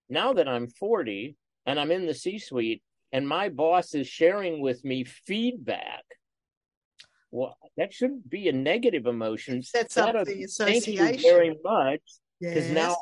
[0.10, 4.62] Now that I'm 40 and I'm in the C suite and my boss is sharing
[4.62, 6.04] with me feedback
[7.32, 9.62] well, that shouldn't be a negative emotion.
[9.62, 10.98] Sets that up the association.
[10.98, 12.02] Thank you very much.
[12.39, 12.74] Because yes.
[12.74, 12.98] now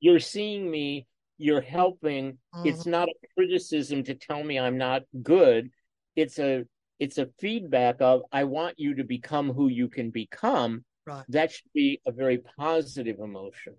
[0.00, 1.06] you're seeing me,
[1.38, 2.38] you're helping.
[2.54, 2.66] Mhm.
[2.66, 5.70] It's not a criticism to tell me I'm not good.
[6.14, 6.64] It's a
[6.98, 10.84] it's a feedback of I want you to become who you can become.
[11.06, 11.24] Right.
[11.28, 13.76] That should be a very positive emotion.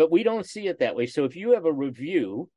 [0.00, 1.04] But we don't see it that way.
[1.04, 2.48] So if you have a review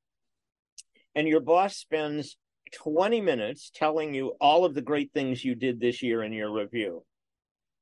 [1.14, 2.38] and your boss spends
[2.76, 6.50] 20 minutes telling you all of the great things you did this year in your
[6.54, 7.04] review.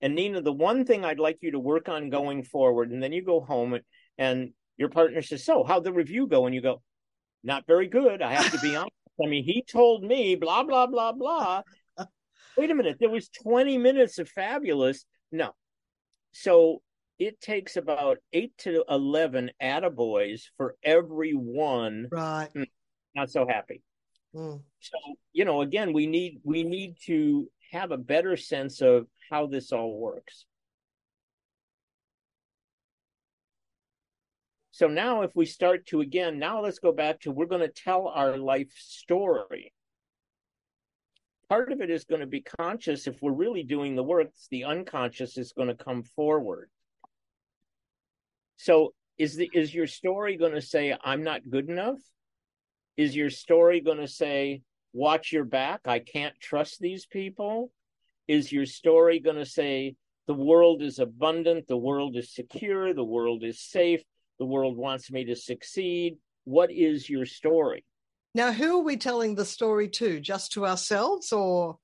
[0.01, 3.14] And Nina, the one thing I'd like you to work on going forward, and then
[3.14, 3.84] you go home and,
[4.18, 6.47] and your partner says, So, how'd the review go?
[6.47, 6.82] And you go,
[7.43, 8.24] Not very good.
[8.24, 8.95] I have to be honest.
[9.24, 11.62] I mean, he told me blah, blah, blah, blah.
[12.57, 12.97] Wait a minute.
[12.99, 15.05] There was 20 minutes of fabulous.
[15.32, 15.51] No.
[16.32, 16.82] So
[17.22, 22.49] it takes about eight to 11 attaboys for every one Right.
[23.13, 23.84] not so happy.
[24.34, 24.63] Mm.
[24.80, 24.97] So,
[25.32, 29.72] you know, again, we need we need to have a better sense of how this
[29.72, 30.45] all works.
[34.72, 37.67] So now, if we start to again, now let's go back to we're going to
[37.67, 39.74] tell our life story.
[41.49, 43.05] Part of it is going to be conscious.
[43.05, 46.72] If we're really doing the work, the unconscious is going to come forward.
[48.62, 51.97] So, is the is your story going to say I'm not good enough?
[52.95, 54.62] Is your story going to say
[54.93, 55.82] watch your back?
[55.86, 57.72] I can't trust these people?
[58.28, 59.95] Is your story going to say
[60.28, 64.03] the world is abundant, the world is secure, the world is safe,
[64.38, 66.18] the world wants me to succeed?
[66.43, 67.84] What is your story?
[68.36, 70.20] Now, who are we telling the story to?
[70.20, 71.80] Just to ourselves or?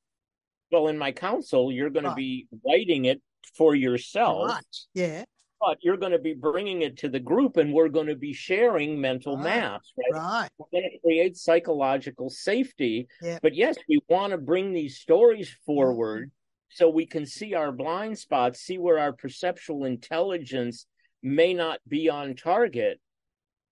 [0.71, 2.11] Well, in my counsel, you're going right.
[2.11, 3.19] to be writing it
[3.55, 4.49] for yourself.
[4.49, 4.78] Right.
[4.93, 5.25] Yeah.
[5.59, 8.33] But you're going to be bringing it to the group and we're going to be
[8.33, 9.43] sharing mental right.
[9.43, 10.21] maps, right?
[10.21, 10.49] Right.
[10.57, 13.07] We're going to create psychological safety.
[13.21, 13.39] Yeah.
[13.41, 16.75] But yes, we want to bring these stories forward mm-hmm.
[16.75, 20.85] so we can see our blind spots, see where our perceptual intelligence
[21.23, 22.99] may not be on target,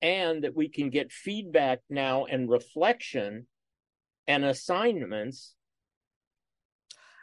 [0.02, 3.48] and that we can get feedback now and reflection
[4.28, 5.56] and assignments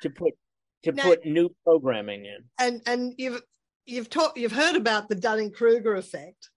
[0.02, 0.34] to put
[0.82, 2.44] to now, put new programming in.
[2.58, 3.42] And and you've
[3.87, 6.51] you've taught you've heard about the Dunning-Kruger effect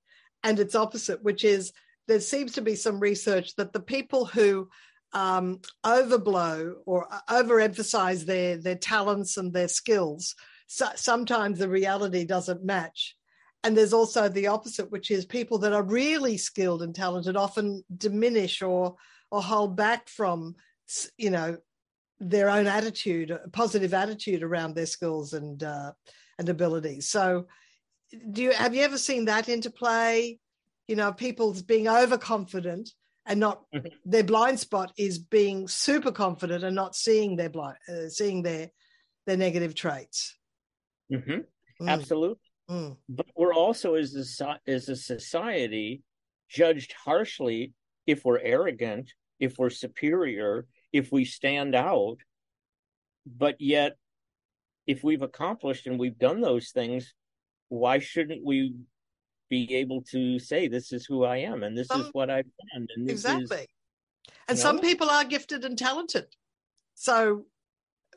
[0.44, 1.72] and its opposite, which is
[2.08, 4.70] there seems to be some research that the people who
[5.14, 10.36] um, overblow or overemphasize their their talents and their skills.
[10.68, 13.16] So, sometimes the reality doesn't match.
[13.64, 17.84] And there's also the opposite, which is people that are really skilled and talented often
[17.98, 18.96] diminish or
[19.32, 20.56] or hold back from,
[21.18, 21.58] you know,
[22.20, 25.92] their own attitude, positive attitude around their skills and uh,
[26.38, 27.10] and abilities.
[27.10, 27.48] So,
[28.32, 30.40] do you have you ever seen that interplay?
[30.88, 32.90] You know, people's being overconfident
[33.26, 33.88] and not mm-hmm.
[34.06, 38.70] their blind spot is being super confident and not seeing their blind uh, seeing their
[39.26, 40.38] their negative traits
[41.12, 41.32] mm-hmm.
[41.32, 41.90] mm.
[41.90, 42.38] absolutely
[42.70, 42.96] mm.
[43.10, 46.04] but we're also as a as a society
[46.50, 47.74] judged harshly
[48.06, 52.18] if we're arrogant if we're superior if we stand out
[53.26, 53.98] but yet
[54.88, 57.14] if we've accomplished and we've done those things
[57.70, 58.74] why shouldn't we
[59.50, 62.46] be able to say this is who I am and this some, is what I've
[62.74, 62.88] done.
[62.96, 63.58] And exactly.
[63.58, 63.68] Is,
[64.48, 64.82] and some know?
[64.82, 66.26] people are gifted and talented.
[66.96, 67.46] So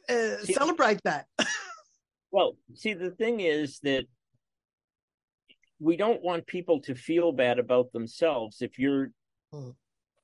[0.09, 1.27] uh, see, celebrate that.
[2.31, 4.05] well, see, the thing is that
[5.81, 9.11] we don't want people to feel bad about themselves if you're
[9.53, 9.71] hmm.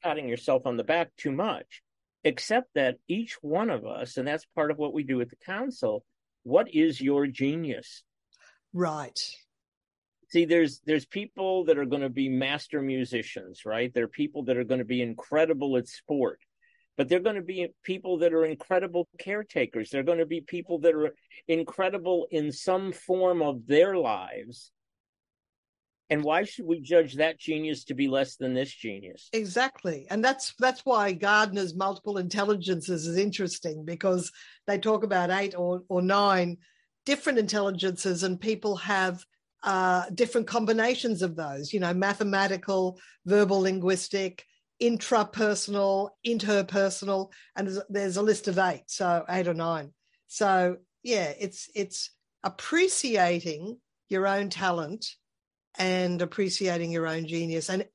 [0.03, 1.83] patting yourself on the back too much,
[2.25, 5.37] except that each one of us, and that's part of what we do at the
[5.37, 6.05] council,
[6.45, 8.05] what is your genius?
[8.73, 9.19] Right.
[10.29, 13.93] See there's there's people that are going to be master musicians right?
[13.93, 16.41] There are people that are going to be incredible at sport
[16.97, 19.91] but they're going to be people that are incredible caretakers.
[19.91, 21.15] They're going to be people that are
[21.49, 24.71] incredible in some form of their lives
[26.15, 30.25] and why should we judge that genius to be less than this genius exactly and
[30.25, 34.33] that's that's why gardner's multiple intelligences is interesting because
[34.67, 36.57] they talk about eight or, or nine
[37.05, 39.25] different intelligences and people have
[39.65, 44.45] uh, different combinations of those, you know, mathematical, verbal, linguistic,
[44.83, 49.91] intrapersonal, interpersonal, and there's, there's a list of eight, so eight or nine.
[50.27, 52.11] So yeah, it's it's
[52.43, 53.79] appreciating
[54.11, 55.07] your own talent
[55.79, 57.69] and appreciating your own genius.
[57.69, 57.87] And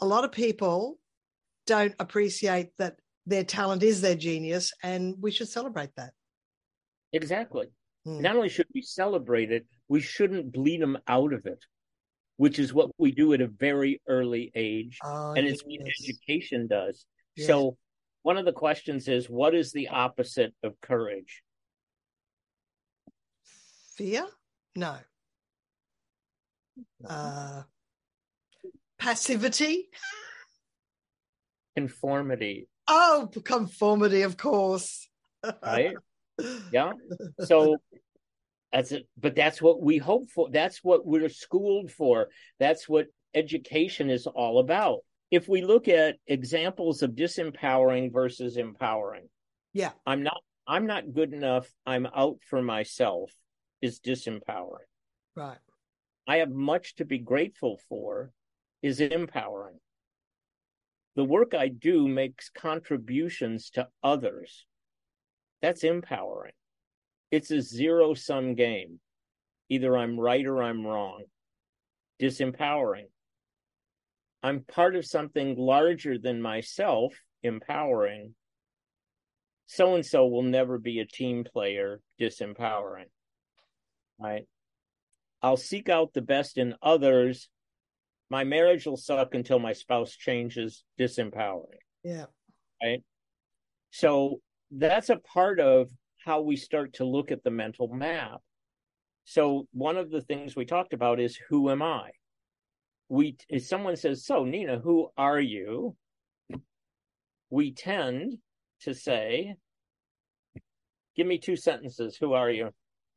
[0.00, 0.98] a lot of people
[1.66, 6.12] don't appreciate that their talent is their genius, and we should celebrate that.
[7.12, 7.66] Exactly.
[8.04, 8.20] Hmm.
[8.20, 11.64] Not only should we celebrate it, we shouldn't bleed them out of it,
[12.36, 14.98] which is what we do at a very early age.
[15.02, 17.06] Oh, and it's what education does.
[17.36, 17.46] Yes.
[17.46, 17.76] So,
[18.22, 21.42] one of the questions is what is the opposite of courage?
[23.96, 24.26] Fear?
[24.74, 24.96] No.
[27.08, 27.62] Uh,
[28.98, 29.88] passivity?
[31.76, 32.68] Conformity.
[32.88, 35.08] Oh, conformity, of course.
[35.62, 35.94] right?
[36.72, 36.94] Yeah.
[37.44, 37.76] So
[38.72, 39.06] that's it.
[39.16, 40.50] But that's what we hope for.
[40.50, 42.26] That's what we're schooled for.
[42.58, 45.04] That's what education is all about.
[45.30, 49.28] If we look at examples of disempowering versus empowering,
[49.72, 51.68] yeah, I'm not I'm not good enough.
[51.86, 53.30] I'm out for myself
[53.80, 54.88] is disempowering.
[55.36, 55.58] Right.
[56.26, 58.32] I have much to be grateful for
[58.82, 59.80] is empowering.
[61.16, 64.66] The work I do makes contributions to others.
[65.62, 66.52] That's empowering
[67.34, 69.00] it's a zero sum game.
[69.68, 71.24] Either I'm right or I'm wrong.
[72.22, 73.08] Disempowering.
[74.40, 77.12] I'm part of something larger than myself,
[77.42, 78.36] empowering.
[79.66, 83.10] So and so will never be a team player, disempowering.
[84.20, 84.46] Right?
[85.44, 87.50] I'll seek out the best in others,
[88.30, 91.84] My marriage will suck until my spouse changes disempowering.
[92.02, 92.24] Yeah.
[92.82, 93.02] Right.
[93.90, 94.40] So
[94.70, 95.88] that's a part of
[96.24, 98.40] how we start to look at the mental map.
[99.26, 102.12] So one of the things we talked about is who am I?
[103.10, 105.94] We if someone says, "So, Nina, who are you?"
[107.50, 108.38] We tend
[108.80, 109.56] to say,
[111.14, 112.16] "Give me two sentences.
[112.16, 112.70] Who are you?"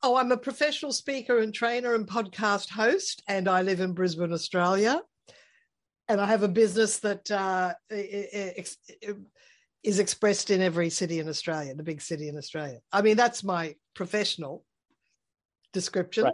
[0.03, 4.31] Oh, I'm a professional speaker and trainer and podcast host, and I live in Brisbane,
[4.31, 5.01] Australia.
[6.07, 8.77] And I have a business that uh, is
[9.99, 12.77] expressed in every city in Australia, the big city in Australia.
[12.93, 14.63] I mean, that's my professional
[15.73, 16.25] description.
[16.25, 16.33] Right.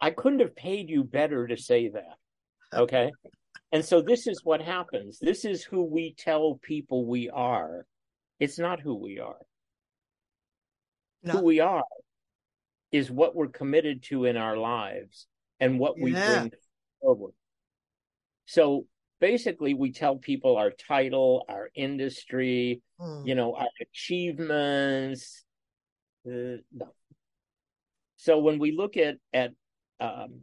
[0.00, 2.16] I couldn't have paid you better to say that.
[2.72, 3.10] Okay.
[3.72, 5.18] and so this is what happens.
[5.18, 7.86] This is who we tell people we are.
[8.38, 9.40] It's not who we are.
[11.24, 11.32] No.
[11.32, 11.84] Who we are
[12.92, 15.26] is what we're committed to in our lives
[15.58, 16.40] and what we yeah.
[16.40, 16.52] bring
[17.00, 17.32] forward.
[18.46, 18.86] So
[19.20, 23.26] basically, we tell people our title, our industry, mm.
[23.26, 25.44] you know, our achievements.
[26.26, 26.92] Uh, no.
[28.16, 29.52] So when we look at at
[30.00, 30.42] um,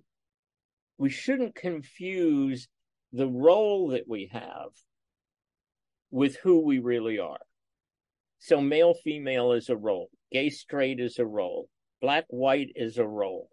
[0.98, 2.68] we shouldn't confuse
[3.12, 4.70] the role that we have
[6.12, 7.40] with who we really are.
[8.40, 11.70] So male female is a role, gay straight is a role,
[12.02, 13.50] black white is a role,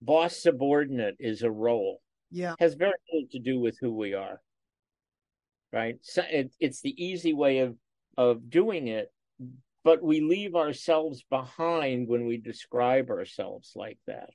[0.00, 2.00] boss subordinate is a role.
[2.30, 4.40] Yeah, has very little to do with who we are.
[5.72, 7.76] Right, so it, it's the easy way of
[8.16, 9.10] of doing it,
[9.84, 14.30] but we leave ourselves behind when we describe ourselves like that.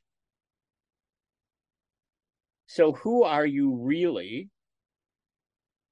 [2.68, 4.50] So, who are you really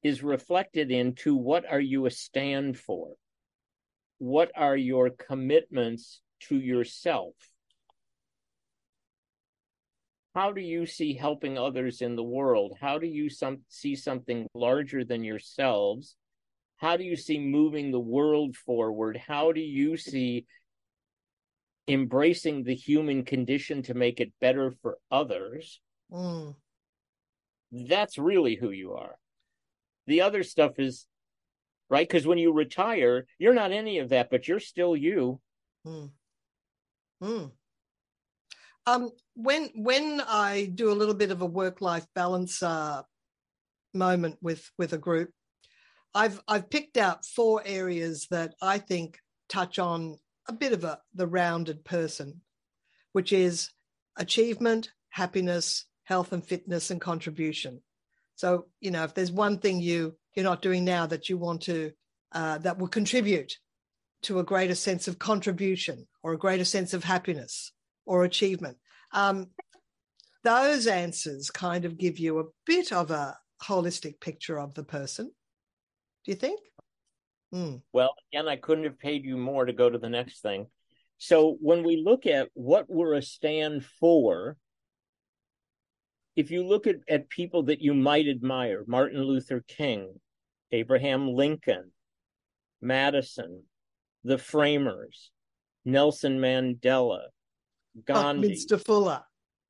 [0.03, 3.15] is reflected into what are you a stand for?
[4.17, 7.33] What are your commitments to yourself?
[10.33, 12.77] How do you see helping others in the world?
[12.79, 16.15] How do you some, see something larger than yourselves?
[16.77, 19.15] How do you see moving the world forward?
[19.15, 20.45] How do you see
[21.87, 25.79] embracing the human condition to make it better for others?
[26.11, 26.55] Mm
[27.71, 29.17] that's really who you are.
[30.07, 31.07] The other stuff is
[31.89, 35.39] right because when you retire, you're not any of that, but you're still you.
[35.83, 36.05] Hmm.
[37.21, 37.45] Hmm.
[38.87, 43.01] Um, when when I do a little bit of a work life balance uh,
[43.93, 45.31] moment with with a group,
[46.13, 50.99] I've I've picked out four areas that I think touch on a bit of a
[51.13, 52.41] the rounded person,
[53.13, 53.71] which is
[54.17, 57.81] achievement, happiness, health and fitness and contribution.
[58.35, 61.61] So, you know, if there's one thing you you're not doing now that you want
[61.63, 61.91] to
[62.33, 63.57] uh, that will contribute
[64.23, 67.71] to a greater sense of contribution or a greater sense of happiness
[68.07, 68.75] or achievement,
[69.11, 69.45] um,
[70.43, 75.27] those answers kind of give you a bit of a holistic picture of the person.
[75.27, 76.59] Do you think?
[77.53, 77.83] Mm.
[77.93, 80.65] Well, again, I couldn't have paid you more to go to the next thing.
[81.19, 84.57] So when we look at what we're a stand for,
[86.35, 90.19] if you look at, at people that you might admire, Martin Luther King,
[90.71, 91.91] Abraham Lincoln,
[92.81, 93.61] Madison,
[94.23, 95.29] the framers,
[95.85, 97.27] Nelson Mandela,
[98.05, 99.21] Gandhi, Buckminster Fuller,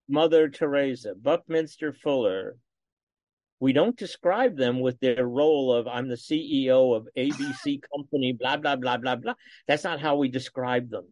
[0.07, 2.57] Mother Teresa, Buckminster Fuller.
[3.59, 8.57] We don't describe them with their role of I'm the CEO of ABC company, blah,
[8.57, 9.34] blah, blah, blah, blah.
[9.68, 11.05] That's not how we describe them.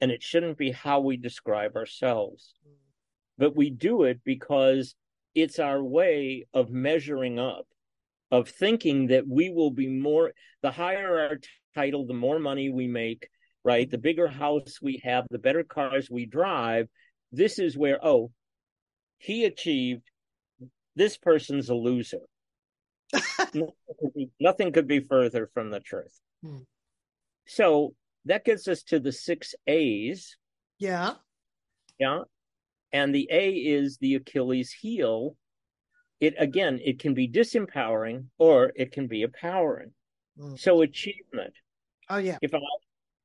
[0.00, 2.54] And it shouldn't be how we describe ourselves
[3.38, 4.94] but we do it because
[5.34, 7.66] it's our way of measuring up,
[8.30, 10.32] of thinking that we will be more,
[10.62, 11.38] the higher our
[11.74, 13.28] title, the more money we make,
[13.66, 13.90] right?
[13.90, 16.86] The bigger house we have, the better cars we drive.
[17.32, 18.30] This is where, oh,
[19.18, 20.08] he achieved,
[20.94, 22.20] this person's a loser.
[23.12, 26.16] nothing, could be, nothing, could be, further from the truth.
[26.44, 26.58] Hmm.
[27.48, 27.94] So
[28.26, 30.36] that gets us to the six A's.
[30.78, 31.14] Yeah.
[31.98, 32.20] Yeah.
[32.92, 35.36] And the A is the Achilles heel.
[36.20, 39.90] It again, it can be disempowering or it can be empowering.
[40.38, 40.58] Mm.
[40.58, 41.54] So achievement.
[42.08, 42.38] Oh yeah.
[42.40, 42.58] If I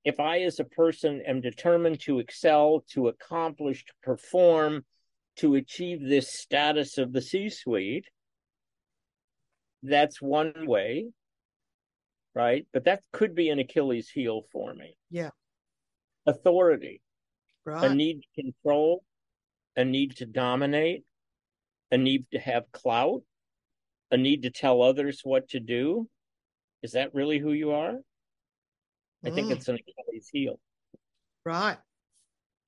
[0.03, 4.83] if I as a person am determined to excel, to accomplish, to perform,
[5.37, 8.05] to achieve this status of the C-suite,
[9.83, 11.07] that's one way,
[12.35, 12.65] right?
[12.73, 14.97] But that could be an Achilles heel for me.
[15.09, 15.29] Yeah.
[16.25, 17.01] Authority.
[17.65, 17.91] Right.
[17.91, 19.03] A need to control,
[19.75, 21.03] a need to dominate,
[21.91, 23.21] a need to have clout,
[24.09, 26.07] a need to tell others what to do?
[26.83, 27.99] Is that really who you are?
[29.23, 29.51] I think mm.
[29.51, 30.59] it's an Achilles heel.
[31.45, 31.77] Right.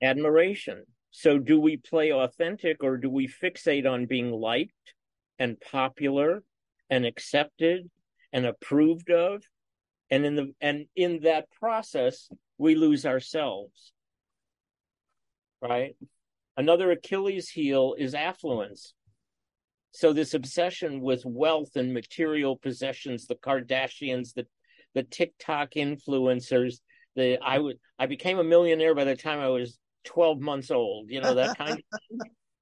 [0.02, 0.84] Admiration.
[1.10, 4.94] So, do we play authentic or do we fixate on being liked,
[5.38, 6.42] and popular
[6.90, 7.90] and accepted
[8.32, 9.42] and approved of
[10.10, 12.28] and in the and in that process
[12.58, 13.92] we lose ourselves
[15.60, 15.96] right
[16.56, 18.94] another achilles heel is affluence
[19.92, 24.46] so this obsession with wealth and material possessions the kardashians the
[24.94, 26.80] the tiktok influencers
[27.16, 31.10] the i would i became a millionaire by the time i was 12 months old
[31.10, 31.82] you know that kind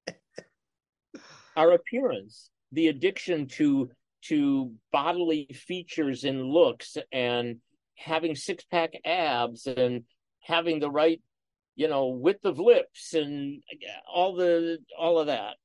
[0.07, 0.15] of
[1.55, 3.89] our appearance the addiction to
[4.23, 7.57] to bodily features and looks and
[7.95, 10.03] having six pack abs and
[10.39, 11.21] having the right
[11.75, 13.61] you know width of lips and
[14.11, 15.55] all the all of that.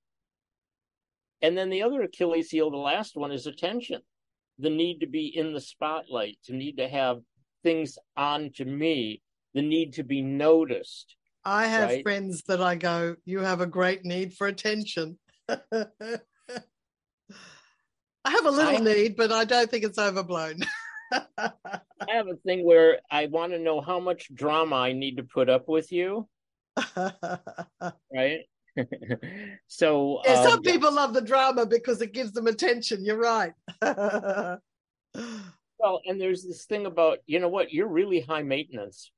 [1.41, 4.01] And then the other achilles heel the last one is attention
[4.59, 7.19] the need to be in the spotlight to need to have
[7.63, 9.23] things on to me
[9.55, 12.03] the need to be noticed i have right?
[12.03, 15.19] friends that i go you have a great need for attention
[18.29, 20.61] I have a little I, need, but I don't think it's overblown.
[21.13, 21.51] I
[22.09, 25.49] have a thing where I want to know how much drama I need to put
[25.49, 26.29] up with you.
[28.15, 28.41] right?
[29.67, 33.05] so yeah, some um, people love the drama because it gives them attention.
[33.05, 33.53] You're right.
[33.83, 34.61] well,
[35.15, 39.11] and there's this thing about, you know what, you're really high maintenance.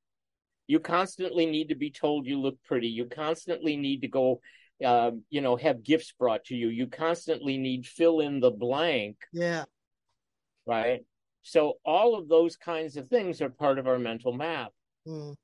[0.67, 2.87] You constantly need to be told you look pretty.
[2.87, 4.41] You constantly need to go
[4.83, 6.69] uh, you know, have gifts brought to you.
[6.69, 9.17] You constantly need fill in the blank.
[9.31, 9.65] Yeah.
[10.65, 11.01] Right.
[11.43, 14.71] So all of those kinds of things are part of our mental map.
[15.07, 15.35] Mm.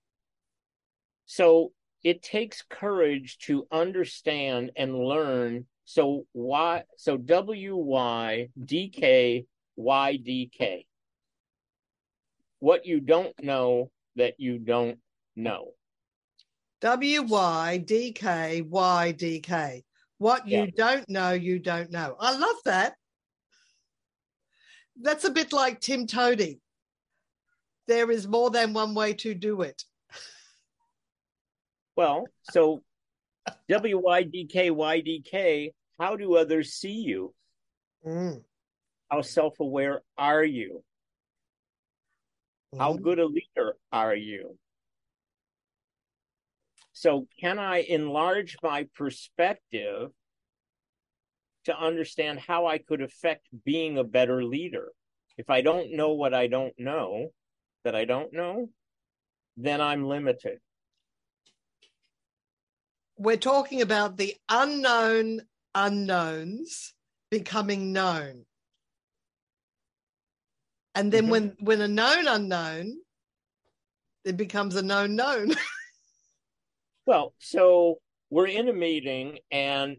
[1.26, 1.72] So
[2.04, 5.66] it takes courage to understand and learn.
[5.86, 6.84] So why?
[6.98, 9.46] So W Y D K
[9.76, 10.86] Y D K.
[12.60, 15.00] What you don't know that you don't
[15.36, 15.72] know.
[16.82, 19.84] W Y D K Y D K.
[20.18, 20.72] What you yeah.
[20.76, 22.16] don't know, you don't know.
[22.20, 22.96] I love that.
[25.00, 26.60] That's a bit like Tim Toady.
[27.88, 29.84] There is more than one way to do it.
[31.98, 32.84] Well, so
[33.70, 37.34] W Y D K Y D K, how do others see you?
[38.06, 38.44] Mm.
[39.10, 40.84] How self aware are you?
[42.76, 42.78] Mm.
[42.78, 44.60] How good a leader are you?
[46.94, 50.12] So, can I enlarge my perspective
[51.66, 54.90] to understand how I could affect being a better leader?
[55.36, 57.30] If I don't know what I don't know,
[57.84, 58.70] that I don't know,
[59.58, 60.60] then I'm limited.
[63.18, 65.42] We're talking about the unknown
[65.74, 66.94] unknowns
[67.30, 68.46] becoming known.
[70.96, 71.32] And then mm-hmm.
[71.32, 72.98] when when a known unknown,
[74.26, 75.54] it becomes a known known.
[77.08, 78.00] Well, so
[78.30, 79.96] we're in a meeting and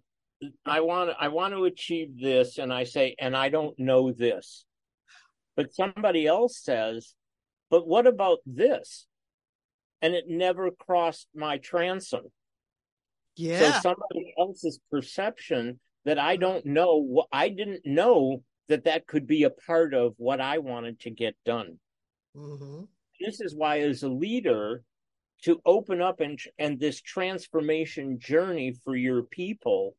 [0.66, 4.66] I want I want to achieve this and I say and I don't know this.
[5.56, 7.14] But somebody else says,
[7.70, 9.06] "But what about this?"
[10.02, 12.30] And it never crossed my transom.
[13.38, 13.72] Yeah.
[13.72, 19.44] So somebody else's perception that I don't know I didn't know that that could be
[19.44, 21.78] a part of what I wanted to get done.
[22.36, 22.82] Mm-hmm.
[23.20, 24.82] This is why, as a leader,
[25.44, 29.94] to open up and and this transformation journey for your people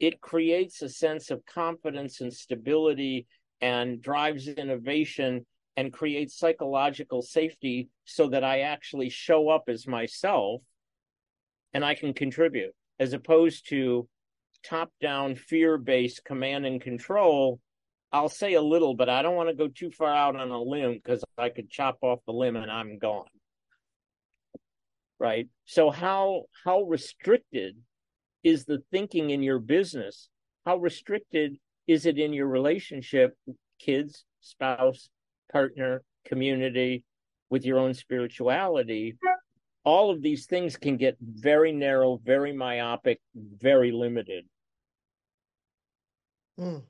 [0.00, 3.26] it creates a sense of confidence and stability
[3.60, 5.44] and drives innovation
[5.76, 10.62] and creates psychological safety so that I actually show up as myself
[11.74, 14.08] and I can contribute as opposed to
[14.64, 17.60] top down fear based command and control.
[18.10, 20.60] I'll say a little, but I don't want to go too far out on a
[20.60, 23.26] limb because I could chop off the limb and I'm gone
[25.18, 27.76] right so how how restricted
[28.44, 30.28] is the thinking in your business
[30.64, 31.56] how restricted
[31.86, 33.36] is it in your relationship
[33.78, 35.08] kids spouse
[35.50, 37.04] partner community
[37.50, 39.16] with your own spirituality
[39.84, 44.44] all of these things can get very narrow very myopic very limited
[46.58, 46.82] mm.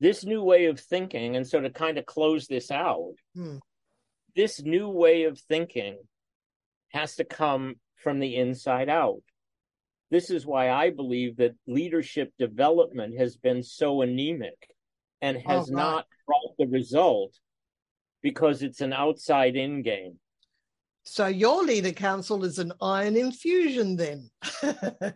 [0.00, 3.60] this new way of thinking and so to kind of close this out mm
[4.36, 5.98] this new way of thinking
[6.90, 9.22] has to come from the inside out.
[10.10, 14.74] This is why I believe that leadership development has been so anemic
[15.20, 17.32] and has oh, not brought the result
[18.22, 20.18] because it's an outside in game.
[21.04, 24.30] So your leader council is an iron infusion then.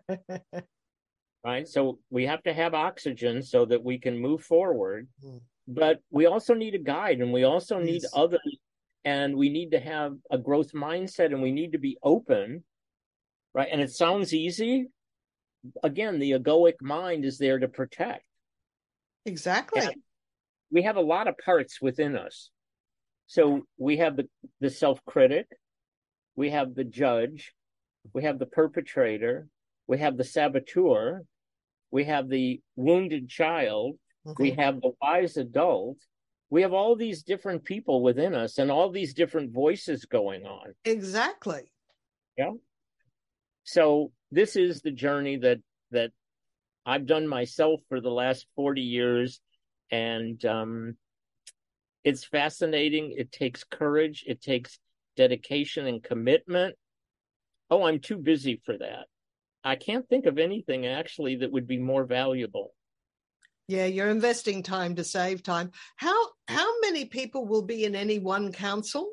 [1.45, 1.69] right?
[1.69, 5.09] So we have to have oxygen so that we can move forward.
[5.25, 5.41] Mm.
[5.69, 8.13] But we also need a guide and we also need yes.
[8.15, 8.59] others
[9.05, 12.65] and we need to have a growth mindset and we need to be open
[13.55, 14.89] right and it sounds easy
[15.83, 18.25] again, the egoic mind is there to protect.
[19.27, 19.83] Exactly.
[19.83, 19.95] And
[20.71, 22.51] we have a lot of parts within us.
[23.27, 24.29] So we have the,
[24.61, 25.47] the self critic,
[26.37, 27.53] we have the judge,
[28.13, 29.49] we have the perpetrator,
[29.87, 31.23] we have the saboteur,
[31.91, 33.97] we have the wounded child,
[34.27, 34.43] Mm-hmm.
[34.43, 35.99] we have the wise adult.
[36.51, 40.75] We have all these different people within us and all these different voices going on.
[40.85, 41.63] Exactly.
[42.39, 42.53] Yeah.
[43.65, 45.59] So this is the journey that
[45.91, 46.11] that
[46.87, 49.41] I've done myself for the last 40 years
[49.91, 50.97] and um
[52.05, 53.15] it's fascinating.
[53.17, 54.79] It takes courage, it takes
[55.17, 56.77] dedication and commitment.
[57.71, 59.07] Oh, I'm too busy for that.
[59.65, 62.75] I can't think of anything actually that would be more valuable.
[63.67, 65.71] Yeah, you're investing time to save time.
[65.97, 66.15] How
[66.47, 69.13] how many people will be in any one council?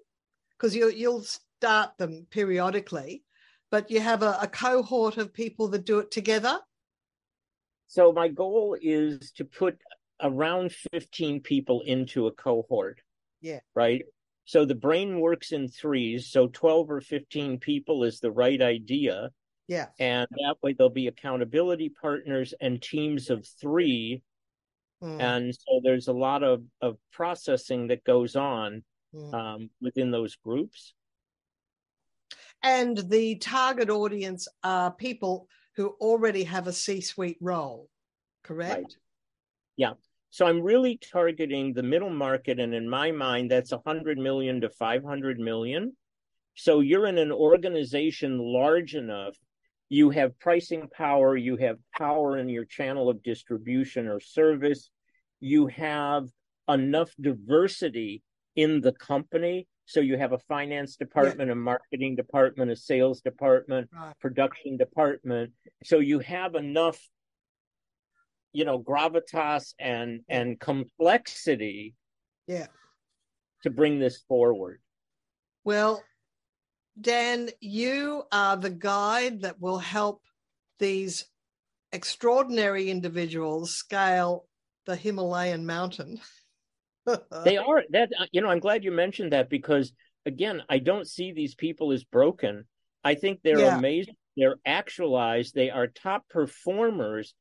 [0.58, 3.24] Because you you'll start them periodically,
[3.70, 6.60] but you have a, a cohort of people that do it together.
[7.88, 9.78] So my goal is to put
[10.22, 13.02] around 15 people into a cohort.
[13.42, 13.60] Yeah.
[13.76, 14.04] Right.
[14.46, 16.32] So the brain works in threes.
[16.32, 19.30] So 12 or 15 people is the right idea.
[19.68, 19.88] Yeah.
[20.00, 24.22] And that way there'll be accountability partners and teams of three.
[25.02, 28.84] Mm, And so there's a lot of, of processing that goes on
[29.16, 29.34] mm.
[29.34, 30.94] um, within those groups.
[32.64, 37.90] And the target audience are people who already have a C-suite role,
[38.44, 38.98] correct?
[40.32, 42.60] So I'm really targeting the middle market.
[42.60, 45.96] And in my mind, that's 100 million to 500 million.
[46.56, 49.38] So you're in an organization large enough,
[49.90, 54.90] you have pricing power, you have power in your channel of distribution or service,
[55.42, 56.28] you have
[56.70, 58.22] enough diversity
[58.56, 59.68] in the company.
[59.86, 64.14] So you have a finance department, a marketing department, a sales department, Right.
[64.22, 65.52] production department.
[65.84, 67.00] So you have enough,
[68.54, 71.96] you know, gravitas and and complexity
[72.48, 72.68] Yeah.
[73.64, 74.82] to bring this forward.
[75.64, 76.04] Well,
[77.00, 80.22] Dan, you are the guide that will help
[80.80, 81.26] these
[81.92, 84.48] extraordinary individuals scale
[84.86, 86.20] the Himalayan mountain.
[87.44, 89.94] They are that uh, you know, I'm glad you mentioned that because
[90.26, 92.66] again, I don't see these people as broken.
[93.04, 93.78] I think they're Yeah.
[93.78, 94.16] amazing.
[94.38, 95.56] They're actualized.
[95.56, 97.34] They are top performers,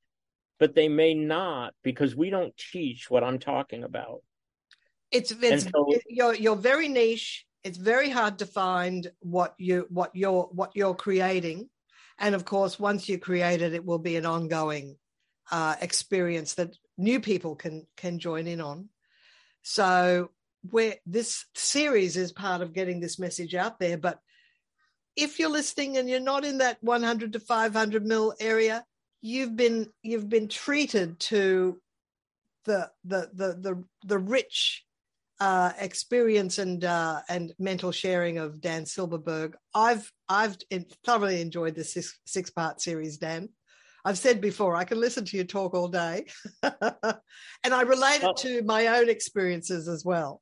[0.61, 4.22] but they may not because we don't teach what I'm talking about.
[5.11, 7.46] it's it's so- you're you're very niche.
[7.64, 11.68] It's very hard to find what you what you're what you're creating,
[12.18, 14.96] and of course, once you create it, it will be an ongoing
[15.50, 18.88] uh, experience that new people can can join in on.
[19.62, 20.30] So,
[20.70, 24.20] where this series is part of getting this message out there, but
[25.16, 28.84] if you're listening and you're not in that 100 to 500 mil area,
[29.22, 31.80] you've been you've been treated to
[32.64, 34.84] the the the the the rich
[35.40, 39.54] uh, experience and uh, and mental sharing of Dan Silberberg.
[39.74, 40.56] I've I've
[41.04, 43.48] thoroughly enjoyed this six, six part series, Dan.
[44.04, 46.26] I've said before I can listen to you talk all day,
[46.62, 50.40] and I relate it to my own experiences as well.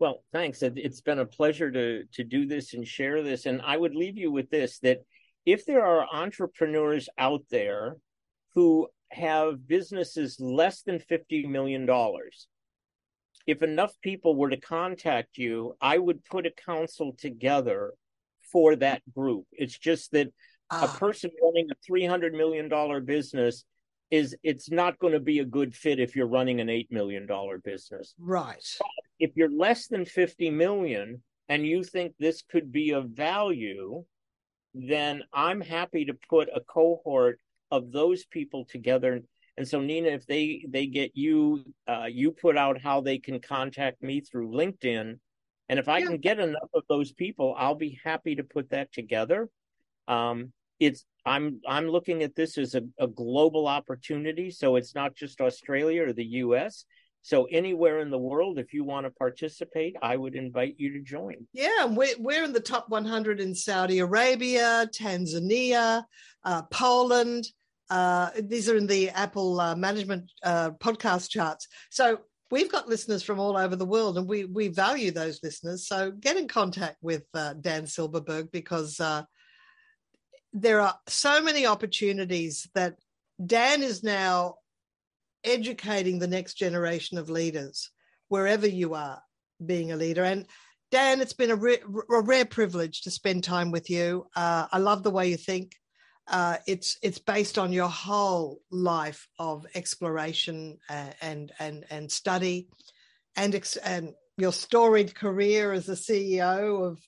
[0.00, 0.62] Well, thanks.
[0.62, 3.46] It, it's been a pleasure to to do this and share this.
[3.46, 4.98] And I would leave you with this: that
[5.46, 7.96] if there are entrepreneurs out there
[8.54, 12.48] who have businesses less than fifty million dollars,
[13.46, 17.92] if enough people were to contact you, I would put a council together
[18.52, 19.46] for that group.
[19.52, 20.30] It's just that a
[20.70, 23.64] Ah, person running a three hundred million dollar business
[24.10, 27.26] is it's not going to be a good fit if you're running an eight million
[27.26, 28.64] dollar business right.
[29.18, 34.04] if you're less than 50 million and you think this could be of value,
[34.86, 39.20] then I'm happy to put a cohort of those people together.
[39.56, 43.40] And so, Nina, if they they get you, uh, you put out how they can
[43.40, 45.18] contact me through LinkedIn,
[45.68, 46.06] and if I Yeah.
[46.06, 49.48] can get enough of those people, I'll be happy to put that together.
[50.06, 55.14] Um, it's I'm I'm looking at this as a, a global opportunity, so it's not
[55.16, 56.84] just Australia or the U.S.
[57.28, 61.00] So anywhere in the world, if you want to participate, I would invite you to
[61.02, 61.46] join.
[61.52, 66.04] Yeah, we're, we're in the top 100 in Saudi Arabia, Tanzania,
[66.44, 67.46] uh, Poland.
[67.90, 71.68] Uh, these are in the Apple uh, management uh, podcast charts.
[71.90, 72.20] So
[72.50, 75.86] we've got listeners from all over the world, and we we value those listeners.
[75.86, 79.24] So get in contact with uh, Dan Silberberg because uh,
[80.54, 82.94] there are so many opportunities that
[83.44, 84.54] Dan is now
[85.44, 87.90] educating the next generation of leaders
[88.28, 89.22] wherever you are
[89.64, 90.24] being a leader.
[90.24, 90.46] And
[90.90, 94.26] Dan, it's been a, re- a rare privilege to spend time with you.
[94.34, 95.72] Uh, I love the way you think.
[96.28, 102.68] uh, it's it's based on your whole life of exploration and and and, and study,
[103.36, 107.00] and ex- and your storied career as a CEO of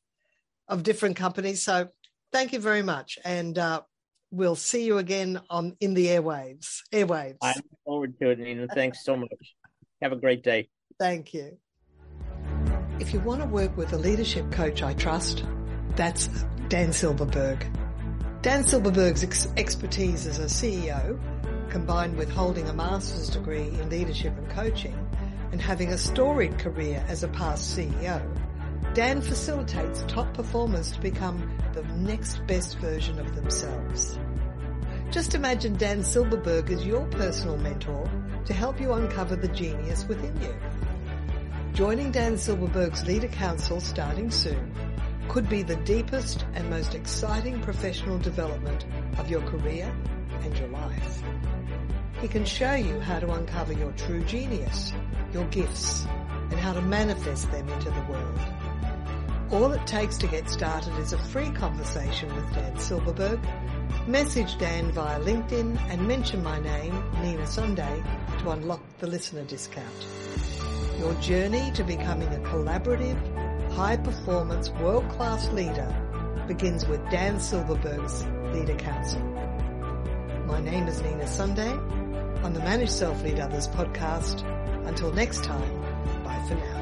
[0.69, 1.63] of different companies.
[1.63, 1.89] So
[2.33, 3.83] thank you very much, and uh,
[4.31, 6.83] we'll see you again on in the airwaves.
[6.93, 7.39] Airwaves.
[7.43, 8.67] I look forward to it, Nina.
[8.69, 9.55] Thanks so much.
[10.03, 10.69] Have a great day.
[10.99, 11.59] Thank you.
[12.99, 15.45] If you want to work with a leadership coach I trust,
[15.97, 16.29] that's
[16.69, 17.67] Dan Silberberg.
[18.43, 21.19] Dan Silberberg's ex- expertise as a CEO,
[21.71, 24.97] combined with holding a master's degree in leadership and coaching
[25.53, 28.23] and having a storied career as a past CEO,
[28.95, 34.19] Dan facilitates top performers to become the next best version of themselves.
[35.11, 38.09] Just imagine Dan Silberberg as your personal mentor
[38.45, 40.55] to help you uncover the genius within you.
[41.73, 44.73] Joining Dan Silberberg's Leader Council starting soon
[45.29, 48.85] could be the deepest and most exciting professional development
[49.19, 49.93] of your career
[50.43, 51.23] and your life.
[52.21, 54.93] He can show you how to uncover your true genius,
[55.33, 56.05] your gifts,
[56.51, 58.60] and how to manifest them into the world.
[59.53, 63.41] All it takes to get started is a free conversation with Dan Silberberg.
[64.07, 68.01] Message Dan via LinkedIn and mention my name, Nina Sunday,
[68.39, 70.07] to unlock the listener discount.
[71.01, 73.19] Your journey to becoming a collaborative,
[73.73, 75.93] high performance, world class leader
[76.47, 78.25] begins with Dan Silberberg's
[78.55, 79.21] Leader Council.
[80.47, 81.73] My name is Nina Sunday
[82.45, 84.45] on the Manage Self Lead Others podcast.
[84.87, 85.83] Until next time,
[86.23, 86.80] bye for now.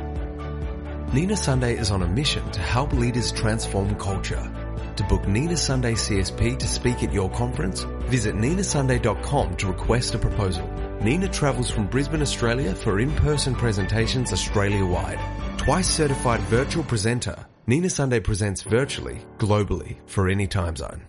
[1.10, 4.52] Nina Sunday is on a mission to help leaders transform culture.
[4.96, 10.18] To book Nina Sunday CSP to speak at your conference, visit ninasunday.com to request a
[10.18, 10.70] proposal.
[11.00, 15.18] Nina travels from Brisbane, Australia for in-person presentations Australia-wide.
[15.56, 21.04] Twice certified virtual presenter, Nina Sunday presents virtually, globally, for any time zone.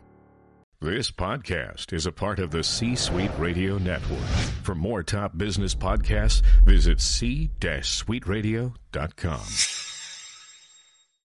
[0.79, 4.23] This podcast is a part of the C Suite Radio Network.
[4.63, 9.88] For more top business podcasts, visit c-suiteradio.com.